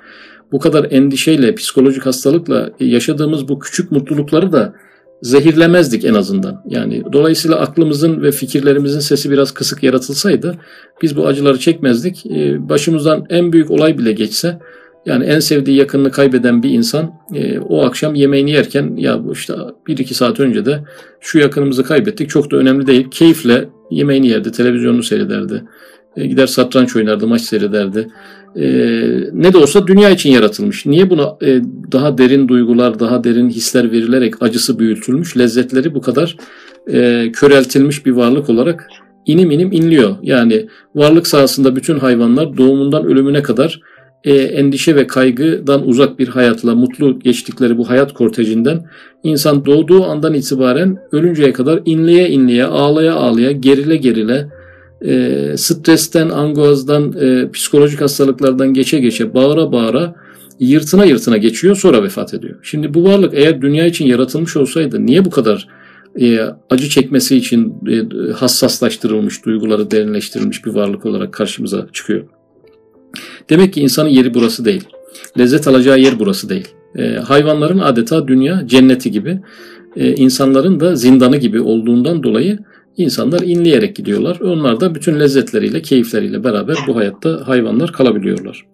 Bu 0.52 0.60
kadar 0.60 0.88
endişeyle, 0.92 1.56
psikolojik 1.56 2.06
hastalıkla 2.06 2.72
yaşadığımız 2.80 3.48
bu 3.50 3.60
küçük 3.60 3.92
mutlulukları 3.92 4.52
da 4.52 4.74
zehirlemezdik 5.22 6.06
en 6.06 6.14
azından. 6.14 6.62
Yani 6.70 7.04
dolayısıyla 7.14 7.60
aklımızın 7.60 8.22
ve 8.22 8.32
fikirlerimizin 8.32 9.00
sesi 9.00 9.32
biraz 9.32 9.52
kısık 9.52 9.84
yaratılsaydı 9.84 10.58
biz 11.02 11.18
bu 11.18 11.28
acıları 11.28 11.60
çekmezdik. 11.60 12.26
E, 12.26 12.70
başımızdan 12.70 13.26
en 13.30 13.54
büyük 13.54 13.72
olay 13.72 13.98
bile 13.98 14.12
geçse 14.12 14.60
yani 15.06 15.26
en 15.26 15.40
sevdiği 15.40 15.78
yakınını 15.78 16.12
kaybeden 16.12 16.64
bir 16.64 16.70
insan 16.70 17.12
e, 17.34 17.60
o 17.60 17.86
akşam 17.86 18.16
yemeğini 18.16 18.52
yerken 18.52 18.96
ya 18.98 19.22
işte 19.32 19.54
bir 19.88 19.98
iki 19.98 20.14
saat 20.14 20.40
önce 20.40 20.66
de 20.66 20.80
şu 21.20 21.40
yakınımızı 21.40 21.84
kaybettik 21.84 22.30
çok 22.30 22.52
da 22.52 22.58
önemli 22.58 22.88
değil. 22.88 23.08
Keyifle 23.12 23.70
yemeğini 23.92 24.28
yerdi, 24.28 24.52
televizyonunu 24.52 25.04
seyrederdi. 25.04 25.64
E, 26.18 26.28
gider 26.28 26.48
satranç 26.48 26.96
oynardı, 26.96 27.28
maç 27.28 27.42
seyrederdi. 27.42 28.08
E, 28.56 28.66
ne 29.34 29.54
de 29.54 29.58
olsa 29.58 29.88
dünya 29.88 30.10
için 30.10 30.32
yaratılmış. 30.32 30.86
Niye 30.86 31.10
buna 31.10 31.38
e, 31.42 31.62
daha 31.92 32.18
derin 32.18 32.48
duygular, 32.48 33.00
daha 33.00 33.24
derin 33.24 33.50
hisler 33.50 33.92
verilerek 33.92 34.44
acısı 34.44 34.80
büyütülmüş, 34.80 35.38
lezzetleri 35.38 35.96
bu 35.96 36.02
kadar 36.02 36.38
e, 36.92 37.30
köreltilmiş 37.34 38.06
bir 38.06 38.12
varlık 38.12 38.50
olarak 38.50 38.88
inim 39.26 39.52
inim 39.52 39.72
inliyor. 39.72 40.16
Yani 40.22 40.68
varlık 40.96 41.28
sahasında 41.28 41.76
bütün 41.76 42.00
hayvanlar 42.00 42.58
doğumundan 42.58 43.06
ölümüne 43.06 43.42
kadar 43.42 43.82
e, 44.24 44.34
endişe 44.34 44.96
ve 44.96 45.08
kaygıdan 45.08 45.88
uzak 45.88 46.20
bir 46.20 46.28
hayatla 46.28 46.76
mutlu 46.76 47.20
geçtikleri 47.20 47.78
bu 47.78 47.90
hayat 47.90 48.14
kortejinden 48.14 48.86
insan 49.24 49.66
doğduğu 49.66 50.06
andan 50.06 50.34
itibaren 50.34 50.98
ölünceye 51.12 51.54
kadar 51.54 51.82
inleye 51.86 52.30
inleye, 52.30 52.66
ağlaya 52.66 53.16
ağlaya, 53.16 53.52
gerile 53.52 53.96
gerile, 53.96 54.48
e, 55.06 55.54
stresten, 55.58 56.30
angozdan, 56.30 57.14
e, 57.22 57.52
psikolojik 57.52 58.02
hastalıklardan 58.02 58.74
geçe 58.74 59.00
geçe, 59.00 59.34
bağıra 59.34 59.72
bağıra, 59.72 60.16
yırtına 60.60 61.06
yırtına 61.06 61.38
geçiyor 61.38 61.76
sonra 61.76 62.04
vefat 62.04 62.34
ediyor. 62.34 62.56
Şimdi 62.64 62.94
bu 62.94 63.04
varlık 63.04 63.34
eğer 63.34 63.62
dünya 63.62 63.86
için 63.86 64.06
yaratılmış 64.06 64.58
olsaydı 64.58 65.06
niye 65.06 65.26
bu 65.26 65.30
kadar 65.30 65.68
e, 66.22 66.40
acı 66.70 66.90
çekmesi 66.90 67.38
için 67.38 67.74
e, 67.90 68.32
hassaslaştırılmış, 68.32 69.46
duyguları 69.46 69.92
derinleştirilmiş 69.92 70.66
bir 70.66 70.72
varlık 70.72 71.06
olarak 71.06 71.34
karşımıza 71.34 71.88
çıkıyor? 71.94 72.24
Demek 73.50 73.74
ki 73.74 73.82
insanın 73.82 74.10
yeri 74.10 74.34
burası 74.34 74.66
değil. 74.66 74.84
Lezzet 75.38 75.68
alacağı 75.68 76.00
yer 76.00 76.20
burası 76.20 76.50
değil. 76.50 76.68
E, 76.96 77.16
hayvanların 77.16 77.80
adeta 77.80 78.28
dünya 78.28 78.64
cenneti 78.68 79.12
gibi, 79.12 79.40
e, 79.96 80.16
insanların 80.16 80.80
da 80.80 80.96
zindanı 80.96 81.38
gibi 81.38 81.62
olduğundan 81.62 82.24
dolayı 82.24 82.60
insanlar 82.98 83.42
inleyerek 83.42 83.96
gidiyorlar. 83.96 84.40
Onlar 84.40 84.80
da 84.80 84.96
bütün 84.96 85.20
lezzetleriyle, 85.20 85.82
keyifleriyle 85.82 86.44
beraber 86.44 86.78
bu 86.88 86.96
hayatta 86.96 87.48
hayvanlar 87.48 87.92
kalabiliyorlar. 87.92 88.66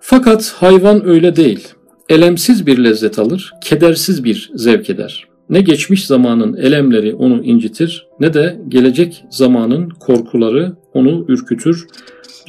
Fakat 0.00 0.54
hayvan 0.56 1.08
öyle 1.08 1.36
değil. 1.36 1.68
Elemsiz 2.08 2.66
bir 2.66 2.84
lezzet 2.84 3.18
alır, 3.18 3.52
kedersiz 3.62 4.24
bir 4.24 4.50
zevk 4.54 4.90
eder. 4.90 5.28
Ne 5.50 5.60
geçmiş 5.60 6.06
zamanın 6.06 6.56
elemleri 6.56 7.14
onu 7.14 7.44
incitir, 7.44 8.06
ne 8.20 8.34
de 8.34 8.60
gelecek 8.68 9.24
zamanın 9.30 9.88
korkuları 9.90 10.72
onu 10.94 11.24
ürkütür, 11.28 11.86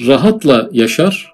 rahatla 0.08 0.70
yaşar, 0.72 1.34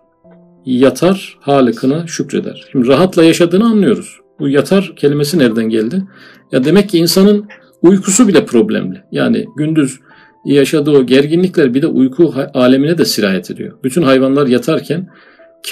yatar, 0.66 1.38
halikına 1.40 2.08
şükreder. 2.08 2.66
Şimdi 2.72 2.88
rahatla 2.88 3.24
yaşadığını 3.24 3.66
anlıyoruz. 3.66 4.20
Bu 4.40 4.50
yatar 4.50 4.94
kelimesi 4.96 5.40
nereden 5.40 5.70
geldi? 5.70 6.04
Ya 6.52 6.64
demek 6.64 6.90
ki 6.90 6.98
insanın 6.98 7.46
uykusu 7.82 8.28
bile 8.28 8.46
problemli. 8.46 9.04
Yani 9.12 9.46
gündüz 9.58 10.00
yaşadığı 10.46 10.92
o 10.92 11.06
gerginlikler 11.06 11.74
bir 11.74 11.82
de 11.82 11.88
uyku 11.88 12.34
alemine 12.54 12.98
de 12.98 13.06
sirayet 13.06 13.52
ediyor. 13.52 13.78
Bütün 13.84 14.02
hayvanlar 14.02 14.48
yatarken 14.48 15.10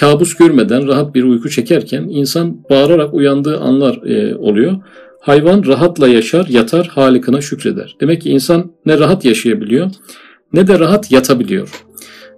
kabus 0.00 0.34
görmeden 0.34 0.88
rahat 0.88 1.14
bir 1.14 1.24
uyku 1.24 1.50
çekerken 1.50 2.02
insan 2.08 2.64
bağırarak 2.70 3.14
uyandığı 3.14 3.60
anlar 3.60 4.02
e, 4.06 4.36
oluyor. 4.36 4.72
Hayvan 5.20 5.64
rahatla 5.66 6.08
yaşar, 6.08 6.46
yatar, 6.46 6.86
halikına 6.86 7.40
şükreder. 7.40 7.96
Demek 8.00 8.22
ki 8.22 8.30
insan 8.30 8.72
ne 8.86 8.98
rahat 8.98 9.24
yaşayabiliyor 9.24 9.90
ne 10.54 10.66
de 10.66 10.78
rahat 10.78 11.12
yatabiliyor 11.12 11.68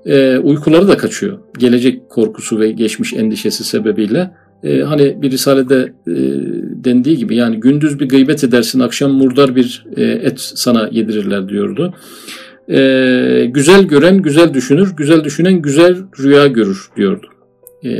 e, 0.07 0.38
uykuları 0.38 0.88
da 0.88 0.97
kaçıyor. 0.97 1.38
Gelecek 1.59 2.11
korkusu 2.11 2.61
ve 2.61 2.71
geçmiş 2.71 3.14
endişesi 3.14 3.64
sebebiyle. 3.64 4.31
E, 4.62 4.81
hani 4.81 5.23
bir 5.23 5.31
risalede 5.31 5.92
e, 6.07 6.14
dendiği 6.85 7.16
gibi 7.16 7.37
yani 7.37 7.61
gündüz 7.61 8.01
bir 8.01 8.09
gıybet 8.09 8.45
edersin, 8.45 8.81
akşam 8.81 9.12
murdar 9.12 9.57
bir 9.57 9.87
e, 9.97 10.05
et 10.05 10.40
sana 10.40 10.88
yedirirler 10.92 11.49
diyordu. 11.49 11.95
E, 12.69 13.51
güzel 13.51 13.83
gören 13.83 14.23
güzel 14.23 14.55
düşünür, 14.55 14.97
güzel 14.97 15.25
düşünen 15.25 15.62
güzel 15.62 15.97
rüya 16.21 16.47
görür 16.47 16.90
diyordu. 16.97 17.27
E, 17.85 17.90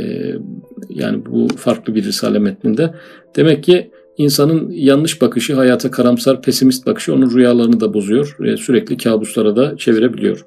yani 0.89 1.25
bu 1.25 1.47
farklı 1.57 1.95
bir 1.95 2.03
risale 2.03 2.39
metninde. 2.39 2.93
Demek 3.35 3.63
ki 3.63 3.91
insanın 4.17 4.71
yanlış 4.71 5.21
bakışı, 5.21 5.55
hayata 5.55 5.91
karamsar, 5.91 6.41
pesimist 6.41 6.85
bakışı 6.85 7.13
onun 7.13 7.35
rüyalarını 7.35 7.79
da 7.79 7.93
bozuyor. 7.93 8.37
E, 8.45 8.57
sürekli 8.57 8.97
kabuslara 8.97 9.55
da 9.55 9.77
çevirebiliyor. 9.77 10.45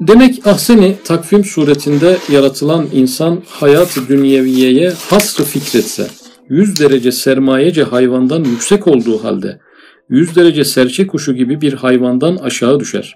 Demek 0.00 0.46
ahseni 0.46 0.96
takvim 1.04 1.44
suretinde 1.44 2.16
yaratılan 2.32 2.86
insan 2.92 3.42
hayat-ı 3.46 4.08
dünyeviyeye 4.08 4.92
hasrı 5.10 5.44
fikretse, 5.44 6.06
100 6.48 6.80
derece 6.80 7.12
sermayece 7.12 7.82
hayvandan 7.82 8.44
yüksek 8.44 8.86
olduğu 8.86 9.24
halde 9.24 9.60
100 10.08 10.36
derece 10.36 10.64
serçe 10.64 11.06
kuşu 11.06 11.34
gibi 11.34 11.60
bir 11.60 11.72
hayvandan 11.72 12.36
aşağı 12.36 12.80
düşer. 12.80 13.14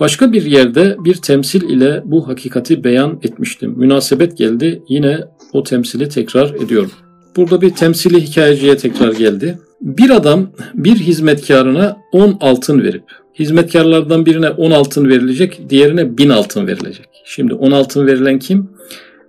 Başka 0.00 0.32
bir 0.32 0.42
yerde 0.42 0.96
bir 0.98 1.14
temsil 1.14 1.62
ile 1.62 2.02
bu 2.04 2.28
hakikati 2.28 2.84
beyan 2.84 3.20
etmiştim. 3.22 3.74
Münasebet 3.76 4.38
geldi 4.38 4.82
yine 4.88 5.20
o 5.52 5.62
temsili 5.62 6.08
tekrar 6.08 6.54
ediyorum. 6.54 6.90
Burada 7.36 7.60
bir 7.60 7.70
temsili 7.70 8.20
hikayeciye 8.20 8.76
tekrar 8.76 9.12
geldi. 9.12 9.58
Bir 9.80 10.10
adam 10.10 10.50
bir 10.74 10.96
hizmetkarına 10.96 11.96
10 12.12 12.36
altın 12.40 12.82
verip 12.82 13.21
hizmetkarlardan 13.38 14.26
birine 14.26 14.50
10 14.50 14.70
altın 14.70 15.08
verilecek, 15.08 15.60
diğerine 15.68 16.18
1000 16.18 16.28
altın 16.28 16.66
verilecek. 16.66 17.08
Şimdi 17.24 17.54
10 17.54 17.70
altın 17.70 18.06
verilen 18.06 18.38
kim? 18.38 18.70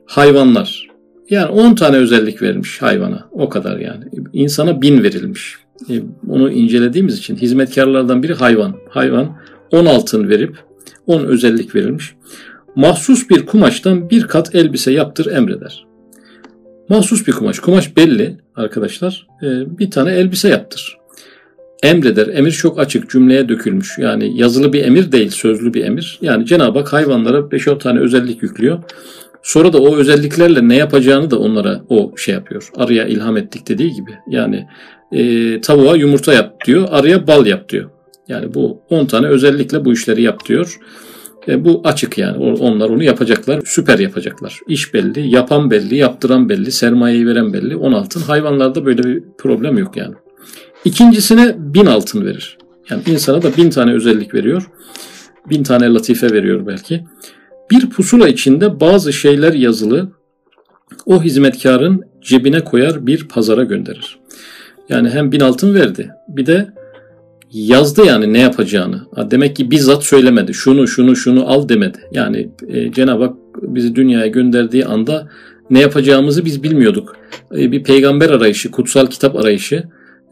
Hayvanlar. 0.05 0.87
Yani 1.29 1.51
10 1.51 1.75
tane 1.75 1.97
özellik 1.97 2.41
verilmiş 2.41 2.81
hayvana. 2.81 3.27
O 3.31 3.49
kadar 3.49 3.77
yani. 3.77 4.03
İnsana 4.33 4.81
1000 4.81 5.03
verilmiş. 5.03 5.55
E, 5.89 5.93
onu 6.29 6.51
incelediğimiz 6.51 7.17
için 7.17 7.35
hizmetkarlardan 7.35 8.23
biri 8.23 8.33
hayvan. 8.33 8.75
Hayvan 8.89 9.37
10 9.71 9.85
altın 9.85 10.29
verip 10.29 10.57
10 11.07 11.23
özellik 11.23 11.75
verilmiş. 11.75 12.15
Mahsus 12.75 13.29
bir 13.29 13.45
kumaştan 13.45 14.09
bir 14.09 14.23
kat 14.23 14.55
elbise 14.55 14.91
yaptır 14.91 15.31
emreder. 15.31 15.85
Mahsus 16.89 17.27
bir 17.27 17.31
kumaş. 17.31 17.59
Kumaş 17.59 17.97
belli 17.97 18.37
arkadaşlar. 18.55 19.27
E, 19.41 19.77
bir 19.79 19.91
tane 19.91 20.11
elbise 20.11 20.49
yaptır 20.49 21.02
emreder. 21.83 22.27
Emir 22.27 22.51
çok 22.51 22.79
açık 22.79 23.09
cümleye 23.09 23.49
dökülmüş. 23.49 23.97
Yani 23.97 24.39
yazılı 24.39 24.73
bir 24.73 24.85
emir 24.85 25.11
değil, 25.11 25.29
sözlü 25.29 25.73
bir 25.73 25.85
emir. 25.85 26.19
Yani 26.21 26.45
Cenab-ı 26.45 26.79
Hak 26.79 26.93
hayvanlara 26.93 27.37
5-10 27.37 27.79
tane 27.79 27.99
özellik 27.99 28.43
yüklüyor. 28.43 28.79
Sonra 29.43 29.73
da 29.73 29.81
o 29.81 29.95
özelliklerle 29.95 30.67
ne 30.67 30.75
yapacağını 30.75 31.31
da 31.31 31.39
onlara 31.39 31.81
o 31.89 32.17
şey 32.17 32.33
yapıyor. 32.33 32.69
Arıya 32.75 33.05
ilham 33.05 33.37
ettik 33.37 33.67
dediği 33.67 33.93
gibi. 33.93 34.11
Yani 34.29 34.67
e, 35.11 35.61
tavuğa 35.61 35.95
yumurta 35.95 36.33
yap 36.33 36.65
diyor, 36.65 36.87
arıya 36.91 37.27
bal 37.27 37.45
yap 37.45 37.69
diyor. 37.69 37.89
Yani 38.27 38.53
bu 38.53 38.81
10 38.89 39.05
tane 39.05 39.27
özellikle 39.27 39.85
bu 39.85 39.93
işleri 39.93 40.21
yap 40.21 40.45
diyor. 40.45 40.79
E, 41.47 41.65
bu 41.65 41.81
açık 41.83 42.17
yani. 42.17 42.37
Onlar 42.37 42.89
onu 42.89 43.03
yapacaklar. 43.03 43.61
Süper 43.65 43.99
yapacaklar. 43.99 44.59
İş 44.67 44.93
belli, 44.93 45.29
yapan 45.29 45.71
belli, 45.71 45.95
yaptıran 45.95 46.49
belli, 46.49 46.71
sermayeyi 46.71 47.27
veren 47.27 47.53
belli. 47.53 47.75
10 47.75 47.91
altın. 47.93 48.21
Hayvanlarda 48.21 48.85
böyle 48.85 49.03
bir 49.03 49.23
problem 49.37 49.77
yok 49.77 49.97
yani. 49.97 50.15
İkincisine 50.85 51.55
bin 51.57 51.85
altın 51.85 52.25
verir. 52.25 52.57
Yani 52.89 53.01
insana 53.07 53.41
da 53.41 53.57
bin 53.57 53.69
tane 53.69 53.93
özellik 53.93 54.33
veriyor. 54.33 54.69
Bin 55.49 55.63
tane 55.63 55.93
latife 55.93 56.31
veriyor 56.31 56.67
belki. 56.67 57.03
Bir 57.71 57.89
pusula 57.89 58.27
içinde 58.27 58.79
bazı 58.79 59.13
şeyler 59.13 59.53
yazılı 59.53 60.11
o 61.05 61.23
hizmetkarın 61.23 62.03
cebine 62.21 62.63
koyar 62.63 63.07
bir 63.07 63.27
pazara 63.27 63.63
gönderir. 63.63 64.19
Yani 64.89 65.09
hem 65.09 65.31
bin 65.31 65.39
altın 65.39 65.73
verdi 65.73 66.11
bir 66.27 66.45
de 66.45 66.73
yazdı 67.51 68.05
yani 68.05 68.33
ne 68.33 68.39
yapacağını. 68.39 69.01
Demek 69.31 69.55
ki 69.55 69.71
bizzat 69.71 70.03
söylemedi. 70.03 70.53
Şunu 70.53 70.87
şunu 70.87 71.15
şunu 71.15 71.47
al 71.47 71.69
demedi. 71.69 71.97
Yani 72.11 72.49
e, 72.67 72.91
Cenab-ı 72.91 73.23
Hak 73.23 73.35
bizi 73.61 73.95
dünyaya 73.95 74.27
gönderdiği 74.27 74.85
anda 74.85 75.29
ne 75.69 75.79
yapacağımızı 75.79 76.45
biz 76.45 76.63
bilmiyorduk. 76.63 77.15
E, 77.55 77.71
bir 77.71 77.83
peygamber 77.83 78.29
arayışı, 78.29 78.71
kutsal 78.71 79.07
kitap 79.07 79.35
arayışı. 79.35 79.83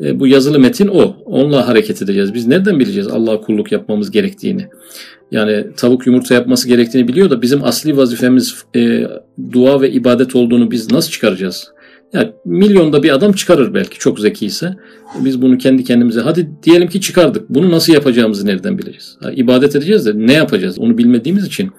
E, 0.03 0.19
bu 0.19 0.27
yazılı 0.27 0.59
metin 0.59 0.87
o. 0.87 1.15
Onunla 1.25 1.67
hareket 1.67 2.01
edeceğiz. 2.01 2.33
Biz 2.33 2.47
nereden 2.47 2.79
bileceğiz 2.79 3.07
Allah'a 3.07 3.41
kulluk 3.41 3.71
yapmamız 3.71 4.11
gerektiğini? 4.11 4.67
Yani 5.31 5.65
tavuk 5.77 6.07
yumurta 6.07 6.33
yapması 6.33 6.67
gerektiğini 6.67 7.07
biliyor 7.07 7.29
da 7.29 7.41
bizim 7.41 7.63
asli 7.63 7.97
vazifemiz 7.97 8.55
e, 8.75 9.07
dua 9.51 9.81
ve 9.81 9.91
ibadet 9.91 10.35
olduğunu 10.35 10.71
biz 10.71 10.91
nasıl 10.91 11.11
çıkaracağız? 11.11 11.71
Yani 12.13 12.31
milyonda 12.45 13.03
bir 13.03 13.09
adam 13.09 13.31
çıkarır 13.31 13.73
belki 13.73 13.99
çok 13.99 14.19
zeki 14.19 14.45
ise. 14.45 14.75
Biz 15.19 15.41
bunu 15.41 15.57
kendi 15.57 15.83
kendimize 15.83 16.21
hadi 16.21 16.49
diyelim 16.63 16.87
ki 16.87 17.01
çıkardık. 17.01 17.49
Bunu 17.49 17.71
nasıl 17.71 17.93
yapacağımızı 17.93 18.45
nereden 18.45 18.77
bileceğiz? 18.77 19.17
Ha, 19.23 19.31
ibadet 19.31 19.75
edeceğiz 19.75 20.05
de 20.05 20.11
ne 20.15 20.33
yapacağız 20.33 20.79
onu 20.79 20.97
bilmediğimiz 20.97 21.45
için. 21.45 21.71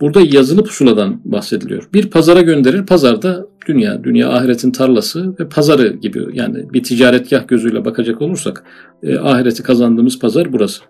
Burada 0.00 0.20
yazılı 0.20 0.64
pusuladan 0.64 1.20
bahsediliyor. 1.24 1.88
Bir 1.94 2.10
pazara 2.10 2.40
gönderir. 2.40 2.86
Pazarda 2.86 3.46
dünya, 3.66 4.04
dünya 4.04 4.32
ahiretin 4.32 4.70
tarlası 4.70 5.38
ve 5.40 5.48
pazarı 5.48 5.88
gibi 5.88 6.26
yani 6.32 6.72
bir 6.72 6.82
ticaretgah 6.82 7.48
gözüyle 7.48 7.84
bakacak 7.84 8.22
olursak 8.22 8.64
e, 9.02 9.18
ahireti 9.18 9.62
kazandığımız 9.62 10.18
pazar 10.18 10.52
burası. 10.52 10.82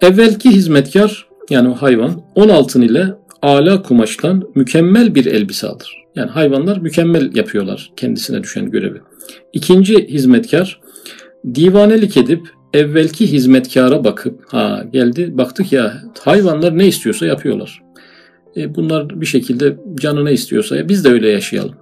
Evvelki 0.00 0.50
hizmetkar 0.50 1.26
yani 1.50 1.74
hayvan 1.74 2.22
10 2.34 2.48
altın 2.48 2.82
ile 2.82 3.14
ala 3.42 3.82
kumaştan 3.82 4.48
mükemmel 4.54 5.14
bir 5.14 5.26
elbise 5.26 5.66
alır. 5.66 6.02
Yani 6.14 6.30
hayvanlar 6.30 6.76
mükemmel 6.78 7.36
yapıyorlar 7.36 7.92
kendisine 7.96 8.42
düşen 8.42 8.70
görevi. 8.70 9.00
İkinci 9.52 10.08
hizmetkar 10.08 10.80
divanelik 11.54 12.16
edip 12.16 12.48
evvelki 12.74 13.32
hizmetkara 13.32 14.04
bakıp 14.04 14.44
ha 14.46 14.84
geldi 14.92 15.38
baktık 15.38 15.72
ya 15.72 16.02
hayvanlar 16.20 16.78
ne 16.78 16.86
istiyorsa 16.86 17.26
yapıyorlar. 17.26 17.82
E, 18.56 18.74
bunlar 18.74 19.20
bir 19.20 19.26
şekilde 19.26 19.76
canı 19.94 20.24
ne 20.24 20.32
istiyorsa 20.32 20.88
biz 20.88 21.04
de 21.04 21.08
öyle 21.08 21.28
yaşayalım 21.28 21.74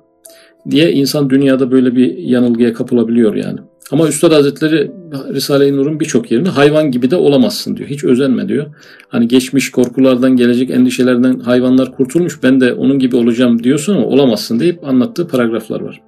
diye 0.70 0.92
insan 0.92 1.30
dünyada 1.30 1.70
böyle 1.70 1.96
bir 1.96 2.18
yanılgıya 2.18 2.72
kapılabiliyor 2.72 3.34
yani. 3.34 3.60
Ama 3.90 4.08
Üstad 4.08 4.32
Hazretleri 4.32 4.90
Risale-i 5.34 5.76
Nur'un 5.76 6.00
birçok 6.00 6.30
yerinde 6.30 6.48
hayvan 6.48 6.90
gibi 6.90 7.10
de 7.10 7.16
olamazsın 7.16 7.76
diyor. 7.76 7.88
Hiç 7.88 8.04
özenme 8.04 8.48
diyor. 8.48 8.66
Hani 9.08 9.28
geçmiş 9.28 9.70
korkulardan, 9.70 10.36
gelecek 10.36 10.70
endişelerden 10.70 11.38
hayvanlar 11.38 11.92
kurtulmuş. 11.92 12.42
Ben 12.42 12.60
de 12.60 12.72
onun 12.72 12.98
gibi 12.98 13.16
olacağım 13.16 13.62
diyorsun 13.62 13.94
ama 13.94 14.06
olamazsın 14.06 14.60
deyip 14.60 14.84
anlattığı 14.84 15.28
paragraflar 15.28 15.80
var. 15.80 16.02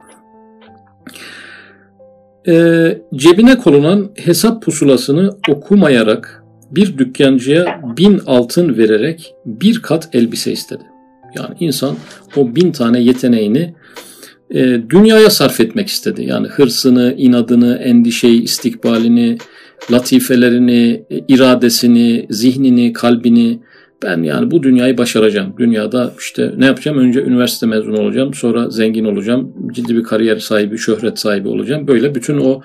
Ee, 2.48 2.98
cebine 3.14 3.58
konulan 3.58 4.10
hesap 4.16 4.62
pusulasını 4.62 5.30
okumayarak 5.48 6.44
bir 6.70 6.98
dükkancıya 6.98 7.80
bin 7.96 8.20
altın 8.26 8.76
vererek 8.78 9.34
bir 9.46 9.82
kat 9.82 10.08
elbise 10.12 10.52
istedi. 10.52 10.82
Yani 11.38 11.54
insan 11.60 11.96
o 12.36 12.54
bin 12.54 12.72
tane 12.72 13.00
yeteneğini 13.00 13.74
e, 14.54 14.90
dünyaya 14.90 15.30
sarf 15.30 15.60
etmek 15.60 15.88
istedi. 15.88 16.24
Yani 16.24 16.48
hırsını, 16.48 17.14
inadını, 17.18 17.76
endişeyi, 17.76 18.42
istikbalini, 18.42 19.38
latifelerini, 19.90 21.04
iradesini, 21.28 22.26
zihnini, 22.30 22.92
kalbini 22.92 23.60
ben 24.02 24.22
yani 24.22 24.50
bu 24.50 24.62
dünyayı 24.62 24.98
başaracağım. 24.98 25.54
Dünyada 25.58 26.12
işte 26.18 26.52
ne 26.56 26.66
yapacağım? 26.66 26.98
Önce 26.98 27.22
üniversite 27.22 27.66
mezunu 27.66 28.00
olacağım, 28.00 28.34
sonra 28.34 28.70
zengin 28.70 29.04
olacağım, 29.04 29.54
ciddi 29.72 29.96
bir 29.96 30.02
kariyer 30.02 30.36
sahibi, 30.36 30.78
şöhret 30.78 31.18
sahibi 31.18 31.48
olacağım. 31.48 31.88
Böyle 31.88 32.14
bütün 32.14 32.38
o 32.38 32.62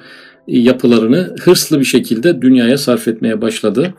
yapılarını 0.47 1.35
hırslı 1.39 1.79
bir 1.79 1.85
şekilde 1.85 2.41
dünyaya 2.41 2.77
sarf 2.77 3.07
etmeye 3.07 3.41
başladı. 3.41 3.93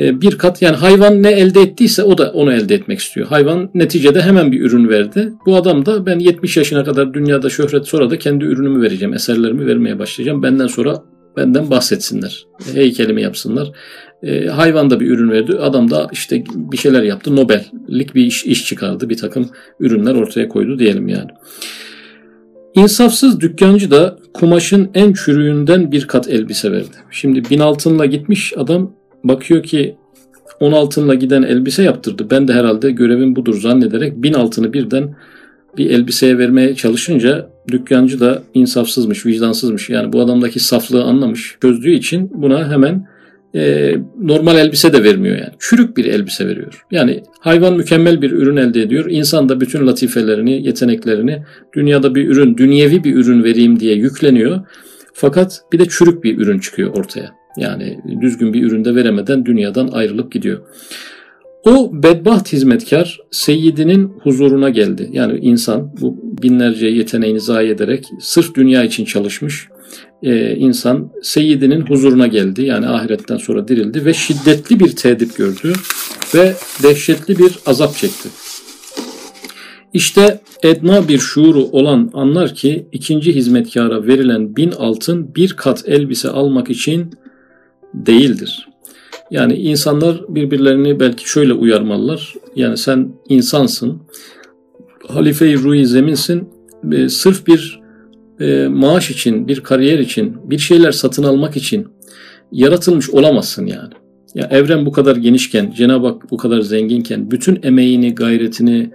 E, 0.00 0.20
bir 0.20 0.38
kat 0.38 0.62
yani 0.62 0.76
hayvan 0.76 1.22
ne 1.22 1.30
elde 1.30 1.60
ettiyse 1.60 2.02
o 2.02 2.18
da 2.18 2.30
onu 2.32 2.52
elde 2.52 2.74
etmek 2.74 2.98
istiyor. 2.98 3.26
Hayvan 3.26 3.70
neticede 3.74 4.22
hemen 4.22 4.52
bir 4.52 4.60
ürün 4.60 4.88
verdi. 4.88 5.32
Bu 5.46 5.56
adam 5.56 5.86
da 5.86 6.06
ben 6.06 6.18
70 6.18 6.56
yaşına 6.56 6.84
kadar 6.84 7.14
dünyada 7.14 7.50
şöhret 7.50 7.86
sonra 7.86 8.10
da 8.10 8.18
kendi 8.18 8.44
ürünümü 8.44 8.82
vereceğim. 8.82 9.14
Eserlerimi 9.14 9.66
vermeye 9.66 9.98
başlayacağım. 9.98 10.42
Benden 10.42 10.66
sonra 10.66 11.02
benden 11.36 11.70
bahsetsinler. 11.70 12.46
Heykelimi 12.74 13.22
yapsınlar. 13.22 13.72
E, 14.22 14.46
hayvan 14.46 14.90
da 14.90 15.00
bir 15.00 15.10
ürün 15.10 15.30
verdi. 15.30 15.56
Adam 15.58 15.90
da 15.90 16.08
işte 16.12 16.44
bir 16.54 16.76
şeyler 16.76 17.02
yaptı. 17.02 17.36
Nobel'lik 17.36 18.14
bir 18.14 18.24
iş, 18.24 18.44
iş 18.44 18.66
çıkardı. 18.66 19.08
Bir 19.08 19.16
takım 19.16 19.50
ürünler 19.80 20.14
ortaya 20.14 20.48
koydu 20.48 20.78
diyelim 20.78 21.08
yani. 21.08 21.30
İnsafsız 22.74 23.40
dükkancı 23.40 23.90
da 23.90 24.18
kumaşın 24.34 24.90
en 24.94 25.12
çürüğünden 25.12 25.92
bir 25.92 26.06
kat 26.06 26.28
elbise 26.28 26.72
verdi. 26.72 26.96
Şimdi 27.10 27.50
bin 27.50 27.58
altınla 27.58 28.06
gitmiş 28.06 28.52
adam 28.56 28.95
bakıyor 29.28 29.62
ki 29.62 29.96
10 30.60 30.72
altınla 30.72 31.14
giden 31.14 31.42
elbise 31.42 31.82
yaptırdı. 31.82 32.26
Ben 32.30 32.48
de 32.48 32.52
herhalde 32.52 32.90
görevim 32.90 33.36
budur 33.36 33.60
zannederek 33.60 34.22
bin 34.22 34.34
altını 34.34 34.72
birden 34.72 35.14
bir 35.76 35.90
elbiseye 35.90 36.38
vermeye 36.38 36.74
çalışınca 36.74 37.50
dükkancı 37.70 38.20
da 38.20 38.42
insafsızmış, 38.54 39.26
vicdansızmış. 39.26 39.90
Yani 39.90 40.12
bu 40.12 40.20
adamdaki 40.20 40.60
saflığı 40.60 41.04
anlamış, 41.04 41.56
çözdüğü 41.62 41.90
için 41.90 42.30
buna 42.34 42.70
hemen 42.70 43.06
e, 43.54 43.94
normal 44.20 44.58
elbise 44.58 44.92
de 44.92 45.04
vermiyor 45.04 45.36
yani. 45.36 45.52
Çürük 45.58 45.96
bir 45.96 46.04
elbise 46.04 46.46
veriyor. 46.46 46.84
Yani 46.90 47.22
hayvan 47.40 47.76
mükemmel 47.76 48.22
bir 48.22 48.30
ürün 48.30 48.56
elde 48.56 48.82
ediyor. 48.82 49.10
İnsan 49.10 49.48
da 49.48 49.60
bütün 49.60 49.86
latifelerini, 49.86 50.66
yeteneklerini 50.66 51.42
dünyada 51.74 52.14
bir 52.14 52.28
ürün, 52.28 52.56
dünyevi 52.56 53.04
bir 53.04 53.14
ürün 53.14 53.44
vereyim 53.44 53.80
diye 53.80 53.94
yükleniyor. 53.94 54.60
Fakat 55.14 55.60
bir 55.72 55.78
de 55.78 55.86
çürük 55.88 56.24
bir 56.24 56.38
ürün 56.38 56.58
çıkıyor 56.58 56.96
ortaya. 56.96 57.45
Yani 57.56 58.00
düzgün 58.20 58.52
bir 58.52 58.62
üründe 58.62 58.94
veremeden 58.94 59.46
dünyadan 59.46 59.88
ayrılıp 59.88 60.32
gidiyor. 60.32 60.60
O 61.64 61.90
bedbaht 61.92 62.52
hizmetkar 62.52 63.20
Seyyidinin 63.30 64.12
huzuruna 64.22 64.70
geldi. 64.70 65.08
Yani 65.12 65.38
insan 65.38 65.92
bu 66.00 66.16
binlerce 66.42 66.86
yeteneğini 66.86 67.40
zayi 67.40 67.70
ederek 67.70 68.08
sırf 68.20 68.54
dünya 68.54 68.84
için 68.84 69.04
çalışmış 69.04 69.68
e, 70.22 70.56
insan 70.56 71.12
Seyyidinin 71.22 71.80
huzuruna 71.80 72.26
geldi. 72.26 72.62
Yani 72.62 72.86
ahiretten 72.86 73.36
sonra 73.36 73.68
dirildi 73.68 74.04
ve 74.04 74.14
şiddetli 74.14 74.80
bir 74.80 74.96
tedip 74.96 75.36
gördü 75.36 75.72
ve 76.34 76.54
dehşetli 76.82 77.38
bir 77.38 77.58
azap 77.66 77.96
çekti. 77.96 78.28
İşte 79.92 80.40
edna 80.62 81.08
bir 81.08 81.18
şuuru 81.18 81.64
olan 81.64 82.10
anlar 82.14 82.54
ki 82.54 82.88
ikinci 82.92 83.34
hizmetkara 83.34 84.06
verilen 84.06 84.56
bin 84.56 84.70
altın 84.70 85.34
bir 85.34 85.52
kat 85.52 85.84
elbise 85.86 86.28
almak 86.28 86.70
için 86.70 87.10
değildir. 87.96 88.68
Yani 89.30 89.54
insanlar 89.54 90.20
birbirlerini 90.28 91.00
belki 91.00 91.30
şöyle 91.30 91.52
uyarmalılar. 91.52 92.34
Yani 92.56 92.76
sen 92.76 93.12
insansın, 93.28 94.02
halife-i 95.08 95.58
ruhi 95.58 95.86
zeminsin, 95.86 96.48
e, 96.92 97.08
sırf 97.08 97.46
bir 97.46 97.80
e, 98.40 98.68
maaş 98.68 99.10
için, 99.10 99.48
bir 99.48 99.60
kariyer 99.60 99.98
için, 99.98 100.36
bir 100.50 100.58
şeyler 100.58 100.92
satın 100.92 101.22
almak 101.22 101.56
için 101.56 101.88
yaratılmış 102.52 103.10
olamazsın 103.10 103.66
yani. 103.66 103.92
Ya 104.34 104.48
evren 104.50 104.86
bu 104.86 104.92
kadar 104.92 105.16
genişken, 105.16 105.72
Cenab-ı 105.76 106.06
Hak 106.06 106.30
bu 106.30 106.36
kadar 106.36 106.60
zenginken, 106.60 107.30
bütün 107.30 107.58
emeğini, 107.62 108.14
gayretini, 108.14 108.90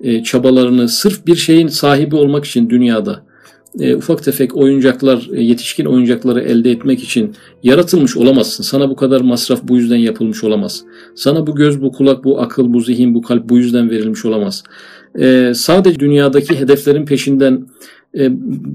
e, 0.00 0.22
çabalarını 0.22 0.88
sırf 0.88 1.26
bir 1.26 1.36
şeyin 1.36 1.68
sahibi 1.68 2.16
olmak 2.16 2.44
için 2.44 2.70
dünyada 2.70 3.26
e, 3.80 3.96
ufak 3.96 4.22
tefek 4.22 4.56
oyuncaklar, 4.56 5.28
e, 5.34 5.42
yetişkin 5.42 5.84
oyuncakları 5.84 6.40
elde 6.40 6.70
etmek 6.70 7.02
için 7.02 7.34
yaratılmış 7.62 8.16
olamazsın. 8.16 8.64
Sana 8.64 8.90
bu 8.90 8.96
kadar 8.96 9.20
masraf 9.20 9.62
bu 9.62 9.76
yüzden 9.76 9.96
yapılmış 9.96 10.44
olamaz. 10.44 10.84
Sana 11.14 11.46
bu 11.46 11.54
göz, 11.54 11.82
bu 11.82 11.92
kulak, 11.92 12.24
bu 12.24 12.40
akıl, 12.40 12.72
bu 12.72 12.80
zihin, 12.80 13.14
bu 13.14 13.22
kalp 13.22 13.48
bu 13.48 13.58
yüzden 13.58 13.90
verilmiş 13.90 14.24
olamaz. 14.24 14.64
E, 15.18 15.52
sadece 15.54 16.00
dünyadaki 16.00 16.60
hedeflerin 16.60 17.06
peşinden 17.06 17.66
e, 18.18 18.28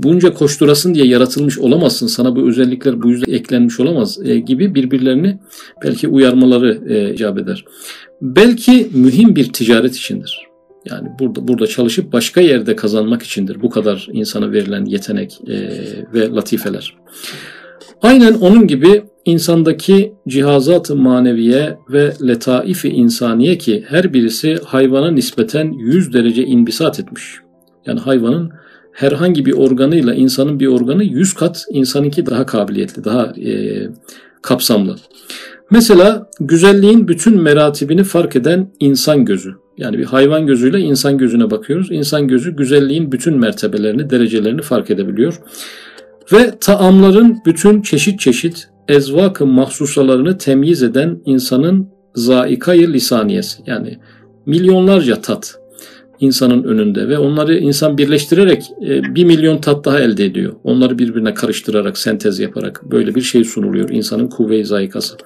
bunca 0.04 0.34
koşturasın 0.34 0.94
diye 0.94 1.06
yaratılmış 1.06 1.60
olamazsın. 1.60 2.08
Sana 2.08 2.36
bu 2.36 2.50
özellikler 2.50 3.02
bu 3.02 3.10
yüzden 3.10 3.34
eklenmiş 3.34 3.80
olamaz 3.80 4.20
e, 4.24 4.40
gibi 4.40 4.76
birbirlerini 4.76 5.40
belki 5.84 6.08
uyarmaları 6.08 6.94
e, 6.94 7.14
icap 7.14 7.38
eder. 7.38 7.66
Belki 8.22 8.90
mühim 8.94 9.36
bir 9.36 9.54
ticaret 9.54 9.96
içindir. 9.96 10.49
Yani 10.92 11.10
burada 11.20 11.48
burada 11.48 11.68
çalışıp 11.68 12.14
başka 12.14 12.42
yerde 12.42 12.76
kazanmak 12.76 13.24
içindir 13.24 13.62
bu 13.62 13.70
kadar 13.70 14.08
insana 14.12 14.52
verilen 14.52 14.86
yetenek 14.86 15.42
e, 15.48 15.56
ve 16.14 16.30
latifeler. 16.30 16.96
Aynen 18.02 18.34
onun 18.34 18.68
gibi 18.68 19.04
insandaki 19.26 20.14
cihazat-ı 20.28 20.96
maneviye 20.96 21.78
ve 21.90 22.14
letaif-i 22.28 22.90
insaniye 22.90 23.58
ki 23.58 23.86
her 23.88 24.14
birisi 24.14 24.60
hayvana 24.66 25.12
nispeten 25.12 25.72
100 25.72 26.14
derece 26.14 26.44
inbisat 26.44 27.00
etmiş. 27.00 27.40
Yani 27.86 28.00
hayvanın 28.00 28.52
herhangi 28.92 29.46
bir 29.46 29.54
organıyla 29.54 30.14
insanın 30.14 30.60
bir 30.60 30.68
organı 30.68 31.04
100 31.04 31.34
kat 31.34 31.66
insanınki 31.72 32.26
daha 32.26 32.46
kabiliyetli, 32.46 33.04
daha 33.04 33.26
e, 33.26 33.54
kapsamlı. 34.42 34.96
Mesela 35.72 36.30
güzelliğin 36.40 37.08
bütün 37.08 37.42
meratibini 37.42 38.04
fark 38.04 38.36
eden 38.36 38.72
insan 38.80 39.26
gözü. 39.26 39.54
Yani 39.78 39.98
bir 39.98 40.06
hayvan 40.06 40.48
gözüyle 40.48 40.80
insan 40.80 41.18
gözüne 41.18 41.52
bakıyoruz. 41.52 41.92
İnsan 41.92 42.28
gözü 42.28 42.56
güzelliğin 42.56 43.12
bütün 43.12 43.38
mertebelerini, 43.38 44.10
derecelerini 44.10 44.62
fark 44.62 44.92
edebiliyor. 44.92 45.42
Ve 46.34 46.60
taamların 46.60 47.38
bütün 47.46 47.82
çeşit 47.82 48.20
çeşit 48.20 48.68
ezvak-ı 48.88 49.46
mahsusalarını 49.46 50.38
temyiz 50.38 50.84
eden 50.84 51.22
insanın 51.26 51.90
zaikayı 52.16 52.94
lisaniyesi. 52.94 53.64
Yani 53.66 53.98
milyonlarca 54.46 55.22
tat 55.22 55.60
insanın 56.20 56.64
önünde 56.64 57.10
ve 57.10 57.18
onları 57.18 57.58
insan 57.58 57.98
birleştirerek 57.98 58.64
e, 58.82 59.16
bir 59.16 59.24
milyon 59.24 59.58
tat 59.58 59.86
daha 59.86 60.00
elde 60.00 60.26
ediyor. 60.26 60.54
Onları 60.64 61.00
birbirine 61.00 61.34
karıştırarak, 61.34 61.98
sentez 61.98 62.40
yaparak 62.40 62.82
böyle 62.92 63.16
bir 63.16 63.22
şey 63.22 63.44
sunuluyor 63.44 63.90
insanın 63.90 64.28
kuvve-i 64.28 64.66
zayikası. 64.66 65.18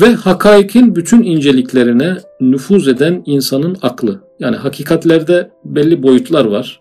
Ve 0.00 0.14
hakaikin 0.14 0.96
bütün 0.96 1.22
inceliklerine 1.22 2.16
nüfuz 2.40 2.88
eden 2.88 3.22
insanın 3.26 3.76
aklı. 3.82 4.20
Yani 4.40 4.56
hakikatlerde 4.56 5.50
belli 5.64 6.02
boyutlar 6.02 6.44
var. 6.44 6.80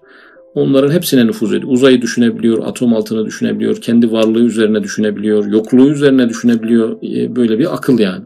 Onların 0.56 0.92
hepsine 0.92 1.28
nüfuz 1.28 1.54
ediyor. 1.54 1.72
Uzayı 1.72 2.02
düşünebiliyor, 2.02 2.68
atom 2.68 2.94
altını 2.94 3.26
düşünebiliyor, 3.26 3.82
kendi 3.82 4.12
varlığı 4.12 4.44
üzerine 4.44 4.84
düşünebiliyor, 4.84 5.46
yokluğu 5.46 5.90
üzerine 5.90 6.30
düşünebiliyor. 6.30 6.98
E, 7.04 7.36
böyle 7.36 7.60
bir 7.60 7.74
akıl 7.76 8.00
yani. 8.00 8.26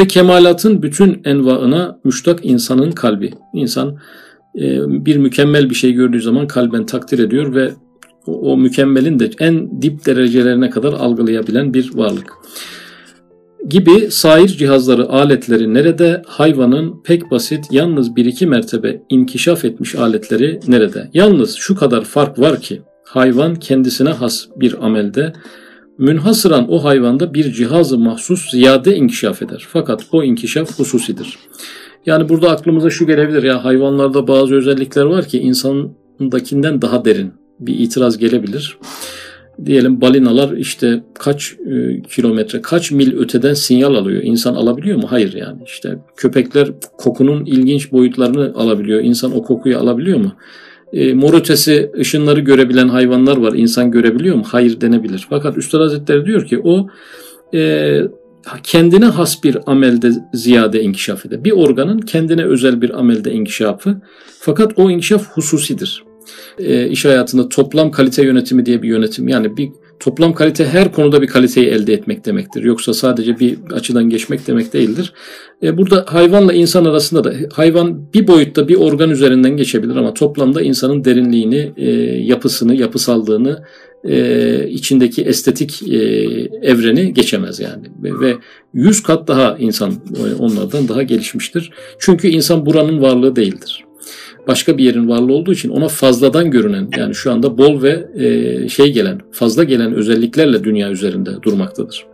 Ve 0.00 0.08
kemalatın 0.08 0.82
bütün 0.82 1.20
envaına 1.24 1.98
müştak 2.04 2.44
insanın 2.44 2.90
kalbi. 2.90 3.30
İnsan 3.54 3.98
e, 4.58 4.78
bir 5.04 5.16
mükemmel 5.16 5.70
bir 5.70 5.74
şey 5.74 5.92
gördüğü 5.92 6.20
zaman 6.20 6.46
kalben 6.46 6.86
takdir 6.86 7.18
ediyor 7.18 7.54
ve 7.54 7.70
o, 8.26 8.56
mükemmelin 8.56 9.18
de 9.18 9.30
en 9.38 9.82
dip 9.82 10.06
derecelerine 10.06 10.70
kadar 10.70 10.92
algılayabilen 10.92 11.74
bir 11.74 11.94
varlık. 11.94 12.32
Gibi 13.68 14.10
sair 14.10 14.48
cihazları, 14.48 15.08
aletleri 15.08 15.74
nerede? 15.74 16.22
Hayvanın 16.26 17.02
pek 17.04 17.30
basit, 17.30 17.64
yalnız 17.70 18.16
bir 18.16 18.24
iki 18.24 18.46
mertebe 18.46 19.02
inkişaf 19.08 19.64
etmiş 19.64 19.94
aletleri 19.94 20.60
nerede? 20.68 21.10
Yalnız 21.14 21.54
şu 21.56 21.74
kadar 21.76 22.04
fark 22.04 22.38
var 22.38 22.60
ki 22.60 22.82
hayvan 23.04 23.54
kendisine 23.54 24.10
has 24.10 24.46
bir 24.56 24.86
amelde 24.86 25.32
münhasıran 26.00 26.72
o 26.72 26.84
hayvanda 26.84 27.34
bir 27.34 27.52
cihazı 27.52 27.98
mahsus 27.98 28.50
ziyade 28.50 28.96
inkişaf 28.96 29.42
eder. 29.42 29.66
Fakat 29.68 30.06
o 30.12 30.22
inkişaf 30.22 30.78
hususidir. 30.78 31.38
Yani 32.06 32.28
burada 32.28 32.50
aklımıza 32.50 32.90
şu 32.90 33.06
gelebilir 33.06 33.42
ya 33.42 33.64
hayvanlarda 33.64 34.28
bazı 34.28 34.54
özellikler 34.54 35.04
var 35.04 35.24
ki 35.24 35.38
insandakinden 35.38 36.82
daha 36.82 37.04
derin 37.04 37.32
bir 37.60 37.78
itiraz 37.78 38.18
gelebilir. 38.18 38.78
Diyelim 39.64 40.00
balinalar 40.00 40.52
işte 40.52 41.02
kaç 41.14 41.52
e, 41.52 42.02
kilometre, 42.02 42.62
kaç 42.62 42.90
mil 42.90 43.18
öteden 43.18 43.54
sinyal 43.54 43.94
alıyor. 43.94 44.22
İnsan 44.22 44.54
alabiliyor 44.54 44.98
mu? 44.98 45.06
Hayır 45.10 45.32
yani. 45.32 45.62
İşte 45.66 45.98
köpekler 46.16 46.68
kokunun 46.98 47.44
ilginç 47.44 47.92
boyutlarını 47.92 48.52
alabiliyor. 48.54 49.00
İnsan 49.00 49.36
o 49.36 49.42
kokuyu 49.42 49.78
alabiliyor 49.78 50.18
mu? 50.18 50.32
E, 50.92 51.14
mor 51.14 51.34
ötesi 51.34 51.90
ışınları 51.98 52.40
görebilen 52.40 52.88
hayvanlar 52.88 53.36
var. 53.36 53.52
İnsan 53.52 53.90
görebiliyor 53.90 54.36
mu? 54.36 54.44
Hayır 54.46 54.80
denebilir. 54.80 55.26
Fakat 55.30 55.58
Üstad 55.58 55.80
Hazretleri 55.80 56.26
diyor 56.26 56.46
ki 56.46 56.60
o 56.64 56.86
e, 57.54 58.00
kendine 58.62 59.04
has 59.04 59.44
bir 59.44 59.56
amelde 59.66 60.10
ziyade 60.34 60.82
inkişaf 60.82 61.26
eder. 61.26 61.44
Bir 61.44 61.52
organın 61.52 61.98
kendine 61.98 62.44
özel 62.44 62.82
bir 62.82 62.98
amelde 62.98 63.32
inkişafı. 63.32 64.00
Fakat 64.38 64.72
o 64.76 64.90
inkişaf 64.90 65.26
hususidir. 65.28 66.04
E, 66.58 66.88
iş 66.88 67.04
hayatında 67.04 67.48
toplam 67.48 67.90
kalite 67.90 68.24
yönetimi 68.24 68.66
diye 68.66 68.82
bir 68.82 68.88
yönetim. 68.88 69.28
Yani 69.28 69.56
bir 69.56 69.68
toplam 70.00 70.34
kalite 70.34 70.66
her 70.66 70.92
konuda 70.92 71.22
bir 71.22 71.26
kaliteyi 71.26 71.66
elde 71.66 71.92
etmek 71.92 72.26
demektir. 72.26 72.64
Yoksa 72.64 72.94
sadece 72.94 73.38
bir 73.38 73.58
açıdan 73.70 74.10
geçmek 74.10 74.46
demek 74.46 74.72
değildir. 74.72 75.12
E, 75.62 75.76
burada 75.76 76.04
hayvanla 76.08 76.52
insan 76.52 76.84
arasında 76.84 77.24
da 77.24 77.34
hayvan 77.52 78.12
bir 78.14 78.26
boyutta 78.26 78.68
bir 78.68 78.76
organ 78.76 79.10
üzerinden 79.10 79.56
geçebilir 79.56 79.96
ama 79.96 80.14
toplamda 80.14 80.62
insanın 80.62 81.04
derinliğini, 81.04 81.72
e, 81.76 81.90
yapısını, 82.22 82.74
yapısallığını, 82.74 83.64
e, 84.04 84.68
içindeki 84.68 85.22
estetik 85.22 85.82
evreni 86.62 87.14
geçemez 87.14 87.60
yani. 87.60 87.86
Ve, 88.02 88.20
ve 88.20 88.36
yüz 88.74 89.02
kat 89.02 89.28
daha 89.28 89.56
insan 89.58 89.92
onlardan 90.38 90.88
daha 90.88 91.02
gelişmiştir. 91.02 91.70
Çünkü 91.98 92.28
insan 92.28 92.66
buranın 92.66 93.02
varlığı 93.02 93.36
değildir 93.36 93.84
başka 94.50 94.78
bir 94.78 94.84
yerin 94.84 95.08
varlığı 95.08 95.32
olduğu 95.32 95.52
için 95.52 95.68
ona 95.68 95.88
fazladan 95.88 96.50
görünen 96.50 96.88
yani 96.96 97.14
şu 97.14 97.32
anda 97.32 97.58
bol 97.58 97.82
ve 97.82 98.08
e, 98.14 98.68
şey 98.68 98.92
gelen 98.92 99.20
fazla 99.32 99.64
gelen 99.64 99.94
özelliklerle 99.94 100.64
dünya 100.64 100.90
üzerinde 100.90 101.30
durmaktadır. 101.42 102.06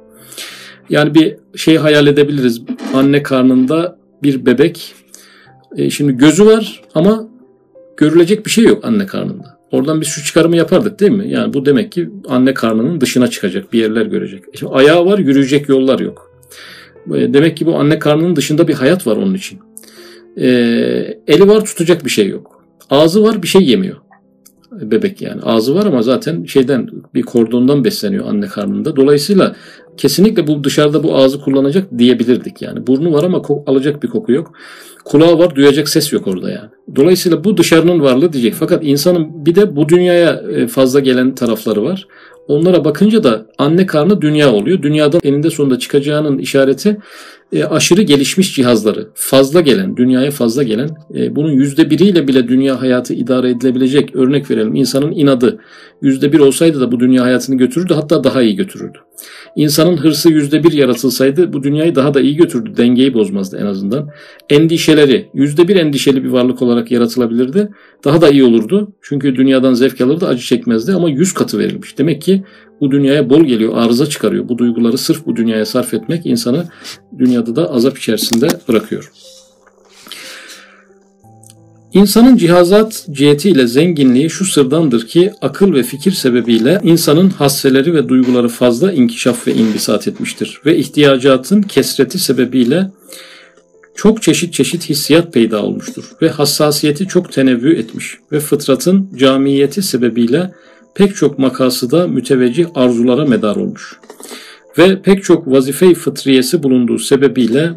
Yani 0.90 1.14
bir 1.14 1.36
şey 1.56 1.76
hayal 1.76 2.06
edebiliriz. 2.06 2.62
Anne 2.94 3.22
karnında 3.22 3.98
bir 4.22 4.46
bebek 4.46 4.94
e, 5.76 5.90
şimdi 5.90 6.12
gözü 6.12 6.46
var 6.46 6.82
ama 6.94 7.28
görülecek 7.96 8.46
bir 8.46 8.50
şey 8.50 8.64
yok 8.64 8.84
anne 8.84 9.06
karnında. 9.06 9.58
Oradan 9.72 10.00
bir 10.00 10.06
şu 10.06 10.24
çıkarımı 10.24 10.56
yapardık 10.56 11.00
değil 11.00 11.12
mi? 11.12 11.30
Yani 11.30 11.54
bu 11.54 11.66
demek 11.66 11.92
ki 11.92 12.10
anne 12.28 12.54
karnının 12.54 13.00
dışına 13.00 13.28
çıkacak, 13.28 13.72
bir 13.72 13.80
yerler 13.80 14.06
görecek. 14.06 14.44
E 14.52 14.56
şimdi 14.56 14.72
ayağı 14.72 15.06
var, 15.06 15.18
yürüyecek 15.18 15.68
yollar 15.68 16.00
yok. 16.00 16.32
E, 17.14 17.34
demek 17.34 17.56
ki 17.56 17.66
bu 17.66 17.76
anne 17.76 17.98
karnının 17.98 18.36
dışında 18.36 18.68
bir 18.68 18.74
hayat 18.74 19.06
var 19.06 19.16
onun 19.16 19.34
için. 19.34 19.58
E, 20.40 20.48
eli 21.26 21.48
var 21.48 21.64
tutacak 21.64 22.04
bir 22.04 22.10
şey 22.10 22.28
yok. 22.28 22.64
Ağzı 22.90 23.22
var 23.22 23.42
bir 23.42 23.48
şey 23.48 23.62
yemiyor. 23.62 23.96
Bebek 24.72 25.22
yani. 25.22 25.42
Ağzı 25.42 25.74
var 25.74 25.86
ama 25.86 26.02
zaten 26.02 26.44
şeyden 26.44 26.88
bir 27.14 27.22
kordondan 27.22 27.84
besleniyor 27.84 28.26
anne 28.28 28.46
karnında. 28.46 28.96
Dolayısıyla 28.96 29.56
kesinlikle 29.96 30.46
bu 30.46 30.64
dışarıda 30.64 31.02
bu 31.02 31.16
ağzı 31.16 31.40
kullanacak 31.40 31.98
diyebilirdik 31.98 32.62
yani. 32.62 32.86
Burnu 32.86 33.12
var 33.12 33.24
ama 33.24 33.42
alacak 33.66 34.02
bir 34.02 34.08
koku 34.08 34.32
yok. 34.32 34.52
Kulağı 35.04 35.38
var 35.38 35.54
duyacak 35.54 35.88
ses 35.88 36.12
yok 36.12 36.26
orada 36.26 36.50
yani. 36.50 36.68
Dolayısıyla 36.96 37.44
bu 37.44 37.56
dışarının 37.56 38.00
varlığı 38.00 38.32
diyecek. 38.32 38.54
Fakat 38.54 38.84
insanın 38.84 39.46
bir 39.46 39.54
de 39.54 39.76
bu 39.76 39.88
dünyaya 39.88 40.42
e, 40.56 40.66
fazla 40.66 41.00
gelen 41.00 41.34
tarafları 41.34 41.82
var. 41.82 42.06
Onlara 42.48 42.84
bakınca 42.84 43.24
da 43.24 43.46
anne 43.58 43.86
karnı 43.86 44.22
dünya 44.22 44.52
oluyor. 44.52 44.82
Dünyadan 44.82 45.20
eninde 45.24 45.50
sonunda 45.50 45.78
çıkacağının 45.78 46.38
işareti 46.38 46.96
e, 47.52 47.64
aşırı 47.64 48.02
gelişmiş 48.02 48.54
cihazları, 48.54 49.08
fazla 49.14 49.60
gelen, 49.60 49.96
dünyaya 49.96 50.30
fazla 50.30 50.62
gelen, 50.62 50.90
e, 51.14 51.36
bunun 51.36 51.52
yüzde 51.52 51.90
biriyle 51.90 52.28
bile 52.28 52.48
dünya 52.48 52.80
hayatı 52.80 53.14
idare 53.14 53.50
edilebilecek 53.50 54.16
örnek 54.16 54.50
verelim. 54.50 54.74
İnsanın 54.74 55.12
inadı 55.12 55.58
yüzde 56.02 56.32
bir 56.32 56.38
olsaydı 56.38 56.80
da 56.80 56.92
bu 56.92 57.00
dünya 57.00 57.24
hayatını 57.24 57.56
götürürdü 57.56 57.94
hatta 57.94 58.24
daha 58.24 58.42
iyi 58.42 58.56
götürürdü. 58.56 58.98
İnsanın 59.56 59.96
hırsı 59.96 60.30
yüzde 60.30 60.64
bir 60.64 60.72
yaratılsaydı 60.72 61.52
bu 61.52 61.62
dünyayı 61.62 61.94
daha 61.94 62.14
da 62.14 62.20
iyi 62.20 62.36
götürdü. 62.36 62.76
Dengeyi 62.76 63.14
bozmazdı 63.14 63.58
en 63.58 63.66
azından. 63.66 64.08
Endişeleri 64.50 65.28
yüzde 65.34 65.68
bir 65.68 65.76
endişeli 65.76 66.24
bir 66.24 66.28
varlık 66.28 66.62
olarak 66.62 66.90
yaratılabilirdi. 66.90 67.68
Daha 68.04 68.20
da 68.20 68.28
iyi 68.28 68.44
olurdu. 68.44 68.92
Çünkü 69.02 69.36
dünyadan 69.36 69.74
zevk 69.74 70.00
alırdı 70.00 70.26
acı 70.26 70.42
çekmezdi 70.42 70.92
ama 70.92 71.10
yüz 71.10 71.34
katı 71.34 71.58
verilmiş. 71.58 71.98
Demek 71.98 72.22
ki 72.22 72.44
bu 72.80 72.90
dünyaya 72.90 73.30
bol 73.30 73.44
geliyor, 73.44 73.76
arıza 73.76 74.06
çıkarıyor. 74.06 74.48
Bu 74.48 74.58
duyguları 74.58 74.98
sırf 74.98 75.26
bu 75.26 75.36
dünyaya 75.36 75.66
sarf 75.66 75.94
etmek 75.94 76.26
insanı 76.26 76.64
dünyada 77.18 77.56
da 77.56 77.72
azap 77.72 77.98
içerisinde 77.98 78.48
bırakıyor. 78.68 79.12
İnsanın 81.92 82.36
cihazat 82.36 83.06
cihetiyle 83.10 83.66
zenginliği 83.66 84.30
şu 84.30 84.44
sırdandır 84.44 85.06
ki 85.06 85.32
akıl 85.40 85.72
ve 85.72 85.82
fikir 85.82 86.12
sebebiyle 86.12 86.80
insanın 86.82 87.30
hasseleri 87.30 87.94
ve 87.94 88.08
duyguları 88.08 88.48
fazla 88.48 88.92
inkişaf 88.92 89.46
ve 89.46 89.54
imbisat 89.54 90.08
etmiştir. 90.08 90.60
Ve 90.66 90.76
ihtiyacatın 90.76 91.62
kesreti 91.62 92.18
sebebiyle 92.18 92.90
çok 93.94 94.22
çeşit 94.22 94.54
çeşit 94.54 94.88
hissiyat 94.88 95.32
peyda 95.32 95.62
olmuştur. 95.62 96.04
Ve 96.22 96.28
hassasiyeti 96.28 97.08
çok 97.08 97.32
tenevvü 97.32 97.78
etmiş. 97.78 98.18
Ve 98.32 98.40
fıtratın 98.40 99.10
camiyeti 99.16 99.82
sebebiyle 99.82 100.52
pek 100.96 101.16
çok 101.16 101.38
makasıda 101.38 102.08
müteveccih 102.08 102.66
arzulara 102.74 103.24
medar 103.24 103.56
olmuş. 103.56 103.98
Ve 104.78 105.02
pek 105.02 105.24
çok 105.24 105.46
vazife-i 105.46 105.94
fıtriyesi 105.94 106.62
bulunduğu 106.62 106.98
sebebiyle 106.98 107.70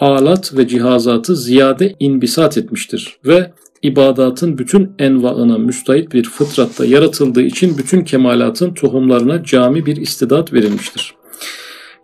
alat 0.00 0.56
ve 0.56 0.68
cihazatı 0.68 1.36
ziyade 1.36 1.94
inbisat 2.00 2.58
etmiştir 2.58 3.16
ve 3.26 3.52
ibadatın 3.82 4.58
bütün 4.58 4.90
envaına 4.98 5.58
müstahit 5.58 6.12
bir 6.12 6.24
fıtratta 6.24 6.84
yaratıldığı 6.84 7.42
için 7.42 7.78
bütün 7.78 8.04
kemalatın 8.04 8.74
tohumlarına 8.74 9.44
cami 9.44 9.86
bir 9.86 9.96
istidat 9.96 10.52
verilmiştir. 10.52 11.14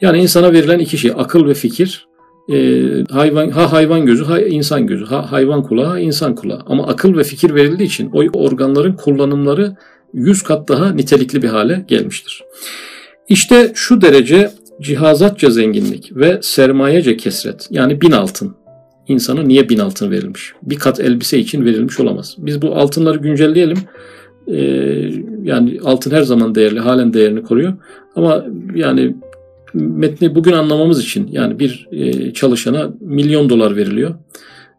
Yani 0.00 0.18
insana 0.18 0.52
verilen 0.52 0.78
iki 0.78 0.98
şey 0.98 1.12
akıl 1.16 1.46
ve 1.46 1.54
fikir 1.54 2.08
e, 2.52 2.82
hayvan 3.10 3.50
ha 3.50 3.72
hayvan 3.72 4.06
gözü 4.06 4.24
ha 4.24 4.40
insan 4.40 4.86
gözü 4.86 5.04
ha 5.04 5.32
hayvan 5.32 5.62
kulağı 5.62 5.86
ha 5.86 5.98
insan 5.98 6.34
kulağı 6.34 6.62
ama 6.66 6.86
akıl 6.86 7.16
ve 7.16 7.24
fikir 7.24 7.54
verildiği 7.54 7.88
için 7.88 8.10
o 8.12 8.18
organların 8.32 8.92
kullanımları 8.92 9.76
yüz 10.14 10.42
kat 10.42 10.68
daha 10.68 10.92
nitelikli 10.92 11.42
bir 11.42 11.48
hale 11.48 11.84
gelmiştir. 11.88 12.44
İşte 13.28 13.72
şu 13.74 14.00
derece 14.00 14.50
cihazatça 14.80 15.50
zenginlik 15.50 16.16
ve 16.16 16.38
sermayece 16.42 17.16
kesret 17.16 17.68
yani 17.70 18.00
bin 18.00 18.12
altın. 18.12 18.56
İnsana 19.08 19.42
niye 19.42 19.68
bin 19.68 19.78
altın 19.78 20.10
verilmiş? 20.10 20.52
Bir 20.62 20.76
kat 20.76 21.00
elbise 21.00 21.38
için 21.38 21.64
verilmiş 21.64 22.00
olamaz. 22.00 22.34
Biz 22.38 22.62
bu 22.62 22.76
altınları 22.76 23.18
güncelleyelim. 23.18 23.78
Ee, 24.48 24.56
yani 25.42 25.80
altın 25.84 26.10
her 26.10 26.22
zaman 26.22 26.54
değerli, 26.54 26.80
halen 26.80 27.12
değerini 27.12 27.42
koruyor. 27.42 27.72
Ama 28.16 28.44
yani 28.74 29.14
metni 29.74 30.34
bugün 30.34 30.52
anlamamız 30.52 31.02
için 31.02 31.28
yani 31.32 31.58
bir 31.58 31.88
e, 31.92 32.32
çalışana 32.32 32.90
milyon 33.00 33.48
dolar 33.48 33.76
veriliyor. 33.76 34.14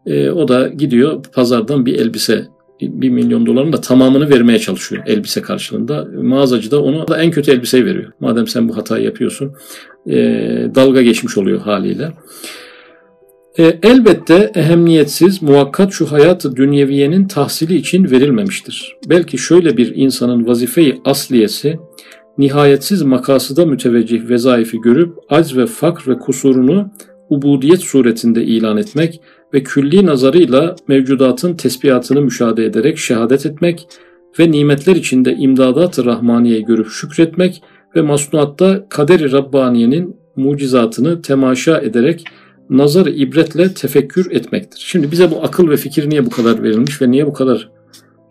E, 0.06 0.30
o 0.30 0.48
da 0.48 0.68
gidiyor 0.68 1.22
pazardan 1.22 1.86
bir 1.86 1.94
elbise 1.94 2.46
bir 2.80 3.10
milyon 3.10 3.46
doların 3.46 3.72
da 3.72 3.80
tamamını 3.80 4.30
vermeye 4.30 4.58
çalışıyor 4.58 5.02
elbise 5.06 5.42
karşılığında. 5.42 6.08
Mağazacı 6.22 6.70
da 6.70 6.82
onu 6.82 7.08
da 7.08 7.22
en 7.22 7.30
kötü 7.30 7.50
elbiseyi 7.50 7.84
veriyor. 7.84 8.12
Madem 8.20 8.46
sen 8.46 8.68
bu 8.68 8.76
hatayı 8.76 9.04
yapıyorsun 9.04 9.52
e, 10.06 10.16
dalga 10.74 11.02
geçmiş 11.02 11.38
oluyor 11.38 11.60
haliyle. 11.60 12.12
E, 13.58 13.78
elbette 13.82 14.52
ehemmiyetsiz, 14.54 15.42
muvakkat 15.42 15.92
şu 15.92 16.12
hayatı 16.12 16.56
dünyeviyenin 16.56 17.28
tahsili 17.28 17.74
için 17.74 18.10
verilmemiştir. 18.10 18.96
Belki 19.08 19.38
şöyle 19.38 19.76
bir 19.76 19.96
insanın 19.96 20.46
vazifeyi 20.46 21.00
asliyesi, 21.04 21.78
nihayetsiz 22.38 23.02
makasıda 23.02 23.66
müteveccih 23.66 24.28
vezaifi 24.28 24.80
görüp 24.80 25.14
acz 25.28 25.56
ve 25.56 25.66
fakr 25.66 26.08
ve 26.08 26.18
kusurunu 26.18 26.90
ubudiyet 27.30 27.80
suretinde 27.80 28.44
ilan 28.44 28.76
etmek 28.76 29.20
ve 29.54 29.62
külli 29.62 30.06
nazarıyla 30.06 30.76
mevcudatın 30.88 31.54
tesbihatını 31.54 32.20
müşahede 32.20 32.64
ederek 32.64 32.98
şehadet 32.98 33.46
etmek 33.46 33.88
ve 34.38 34.50
nimetler 34.50 34.96
içinde 34.96 35.34
imdadat-ı 35.34 36.04
rahmaniyeyi 36.04 36.64
görüp 36.64 36.88
şükretmek 36.88 37.62
ve 37.96 38.02
masnuatta 38.02 38.86
kader-i 38.88 39.32
Rabbaniye'nin 39.32 40.16
mucizatını 40.36 41.22
temaşa 41.22 41.80
ederek 41.80 42.24
nazar 42.70 43.06
ibretle 43.06 43.74
tefekkür 43.74 44.30
etmektir. 44.30 44.84
Şimdi 44.86 45.12
bize 45.12 45.30
bu 45.30 45.44
akıl 45.44 45.68
ve 45.68 45.76
fikir 45.76 46.10
niye 46.10 46.26
bu 46.26 46.30
kadar 46.30 46.62
verilmiş 46.62 47.02
ve 47.02 47.10
niye 47.10 47.26
bu 47.26 47.32
kadar 47.32 47.70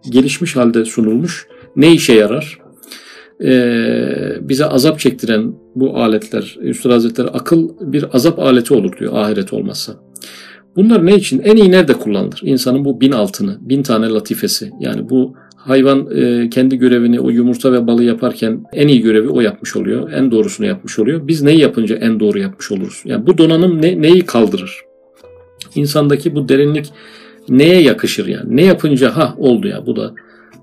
gelişmiş 0.10 0.56
halde 0.56 0.86
sunulmuş? 0.86 1.48
Ne 1.76 1.94
işe 1.94 2.14
yarar? 2.14 2.60
Ee, 3.44 4.38
bize 4.42 4.66
azap 4.66 5.00
çektiren 5.00 5.54
bu 5.76 5.98
aletler, 5.98 6.58
Üstad 6.62 6.92
Hazretleri 6.92 7.28
akıl 7.28 7.70
bir 7.82 8.06
azap 8.14 8.40
aleti 8.40 8.74
olur 8.74 8.98
diyor 8.98 9.14
ahiret 9.16 9.54
olmazsa. 9.54 9.94
Bunlar 10.76 11.06
ne 11.06 11.16
için? 11.16 11.40
En 11.40 11.56
iyi 11.56 11.72
nerede 11.72 11.94
kullanılır? 11.94 12.40
İnsanın 12.44 12.86
bu 12.86 13.02
bin 13.02 13.12
altını, 13.12 13.58
bin 13.62 13.84
tane 13.84 14.10
latifesi. 14.10 14.72
Yani 14.80 15.10
bu 15.10 15.34
hayvan 15.56 16.08
e, 16.16 16.50
kendi 16.50 16.78
görevini 16.78 17.20
o 17.20 17.30
yumurta 17.30 17.72
ve 17.72 17.88
balı 17.88 18.04
yaparken 18.04 18.64
en 18.74 18.88
iyi 18.88 19.02
görevi 19.02 19.30
o 19.30 19.42
yapmış 19.42 19.76
oluyor. 19.76 20.12
En 20.12 20.32
doğrusunu 20.32 20.68
yapmış 20.68 21.00
oluyor. 21.00 21.28
Biz 21.28 21.42
neyi 21.42 21.60
yapınca 21.60 21.96
en 21.96 22.20
doğru 22.20 22.40
yapmış 22.40 22.72
oluruz? 22.72 23.02
Yani 23.06 23.28
bu 23.28 23.38
donanım 23.38 23.82
ne, 23.82 24.02
neyi 24.02 24.26
kaldırır? 24.26 24.82
İnsandaki 25.76 26.36
bu 26.36 26.50
derinlik 26.50 26.92
neye 27.50 27.82
yakışır 27.82 28.28
yani? 28.28 28.56
Ne 28.56 28.64
yapınca 28.64 29.16
ha 29.16 29.36
oldu 29.38 29.68
ya 29.68 29.86
bu 29.86 29.96
da 29.96 30.14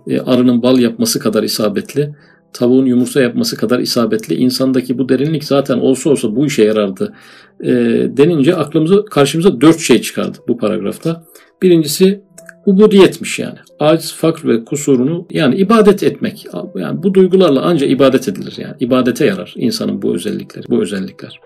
e, 0.09 0.21
arının 0.21 0.62
bal 0.62 0.79
yapması 0.79 1.19
kadar 1.19 1.42
isabetli 1.42 2.14
tavuğun 2.59 2.87
yumurta 2.87 3.23
yapması 3.23 3.57
kadar 3.57 3.79
isabetli. 3.79 4.35
insandaki 4.35 4.99
bu 4.99 5.09
derinlik 5.09 5.45
zaten 5.45 5.79
olsa 5.79 6.11
olsa 6.11 6.37
bu 6.37 6.47
işe 6.47 6.64
yarardı 6.64 7.14
e, 7.61 7.69
denince 8.16 8.57
aklımıza 8.57 9.05
karşımıza 9.05 9.61
dört 9.61 9.79
şey 9.79 10.01
çıkardı 10.01 10.38
bu 10.49 10.59
paragrafta. 10.59 11.25
Birincisi 11.62 12.21
ubudiyetmiş 12.66 13.38
yani. 13.38 13.59
Aciz, 13.81 14.12
fakr 14.12 14.49
ve 14.49 14.64
kusurunu 14.64 15.27
yani 15.31 15.57
ibadet 15.57 16.03
etmek. 16.03 16.47
Yani 16.77 17.03
bu 17.03 17.14
duygularla 17.14 17.62
ancak 17.62 17.90
ibadet 17.90 18.29
edilir 18.29 18.55
yani. 18.59 18.75
ibadete 18.81 19.27
yarar 19.27 19.55
insanın 19.57 20.03
bu 20.03 20.14
özellikleri, 20.14 20.64
bu 20.71 20.83
özellikler. 20.83 21.40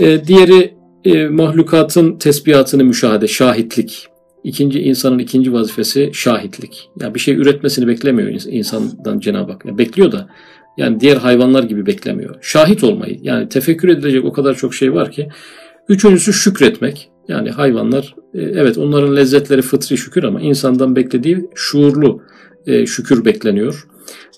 E, 0.00 0.24
diğeri 0.24 0.74
e, 1.04 1.28
mahlukatın 1.28 2.18
tesbihatını 2.18 2.84
müşahede, 2.84 3.28
şahitlik. 3.28 4.08
İkinci 4.46 4.80
insanın 4.80 5.18
ikinci 5.18 5.52
vazifesi 5.52 6.10
şahitlik. 6.14 6.90
Yani 7.00 7.14
bir 7.14 7.20
şey 7.20 7.34
üretmesini 7.34 7.86
beklemiyor 7.86 8.28
insandan 8.50 9.20
Cenab-ı 9.20 9.52
Hak. 9.52 9.64
Yani 9.64 9.78
bekliyor 9.78 10.12
da 10.12 10.28
yani 10.76 11.00
diğer 11.00 11.16
hayvanlar 11.16 11.62
gibi 11.62 11.86
beklemiyor. 11.86 12.34
Şahit 12.40 12.84
olmayı 12.84 13.18
yani 13.22 13.48
tefekkür 13.48 13.88
edilecek 13.88 14.24
o 14.24 14.32
kadar 14.32 14.54
çok 14.54 14.74
şey 14.74 14.94
var 14.94 15.10
ki. 15.10 15.28
Üçüncüsü 15.88 16.32
şükretmek. 16.32 17.10
Yani 17.28 17.50
hayvanlar 17.50 18.14
e, 18.34 18.42
evet 18.42 18.78
onların 18.78 19.16
lezzetleri 19.16 19.62
fıtri 19.62 19.96
şükür 19.96 20.24
ama 20.24 20.40
insandan 20.40 20.96
beklediği 20.96 21.46
şuurlu 21.54 22.22
e, 22.66 22.86
şükür 22.86 23.24
bekleniyor. 23.24 23.86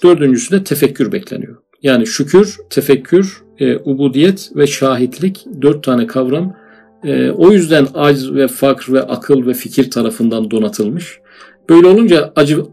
Dördüncüsü 0.03 0.51
de 0.51 0.65
tefekkür 0.65 1.13
bekleniyor. 1.13 1.57
Yani 1.83 2.07
şükür, 2.07 2.57
tefekkür, 2.71 3.43
e, 3.59 3.77
ubudiyet 3.77 4.51
ve 4.57 4.67
şahitlik 4.67 5.47
dört 5.63 5.85
tane 5.85 6.07
kavram 6.07 6.57
e, 7.05 7.31
o 7.31 7.51
yüzden 7.51 7.87
acz 7.95 8.35
ve 8.35 8.49
fakr 8.49 8.93
ve 8.93 9.03
akıl 9.03 9.47
ve 9.47 9.55
fikir 9.55 9.91
tarafından 9.91 10.51
donatılmış. 10.51 11.21
Böyle 11.69 11.87
olunca 11.87 12.33
acı 12.37 12.65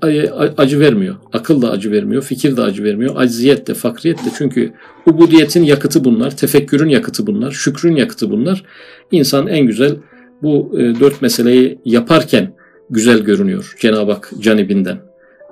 acı 0.58 0.80
vermiyor. 0.80 1.16
Akıl 1.34 1.62
da 1.62 1.72
acı 1.72 1.92
vermiyor, 1.92 2.24
fikir 2.24 2.58
de 2.58 2.62
acı 2.62 2.84
vermiyor. 2.84 3.16
Acziyet 3.16 3.68
de, 3.68 3.74
fakriyet 3.74 4.18
de 4.18 4.30
çünkü 4.38 4.74
ubudiyetin 5.06 5.64
yakıtı 5.64 6.04
bunlar, 6.04 6.38
tefekkürün 6.38 6.90
yakıtı 6.90 7.28
bunlar, 7.28 7.52
şükrün 7.52 7.96
yakıtı 7.96 8.32
bunlar. 8.32 8.64
İnsan 9.12 9.48
en 9.48 9.66
güzel 9.66 9.96
bu 10.42 10.80
e, 10.80 11.00
dört 11.00 11.22
meseleyi 11.22 11.80
yaparken 11.86 12.54
güzel 12.90 13.20
görünüyor 13.20 13.76
Cenab-ı 13.80 14.12
Hak 14.12 14.32
canibinden. 14.40 14.98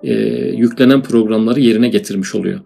E, 0.03 0.13
yüklenen 0.55 1.03
programları 1.03 1.59
yerine 1.59 1.89
getirmiş 1.89 2.35
oluyor. 2.35 2.59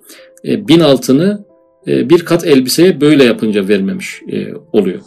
E, 0.46 0.68
bin 0.68 0.80
altını 0.80 1.46
e, 1.88 2.10
bir 2.10 2.26
kat 2.26 2.46
elbiseye 2.46 3.02
böyle 3.02 3.24
yapınca 3.24 3.68
vermemiş 3.68 4.22
e, 4.32 4.54
oluyor. 4.74 5.02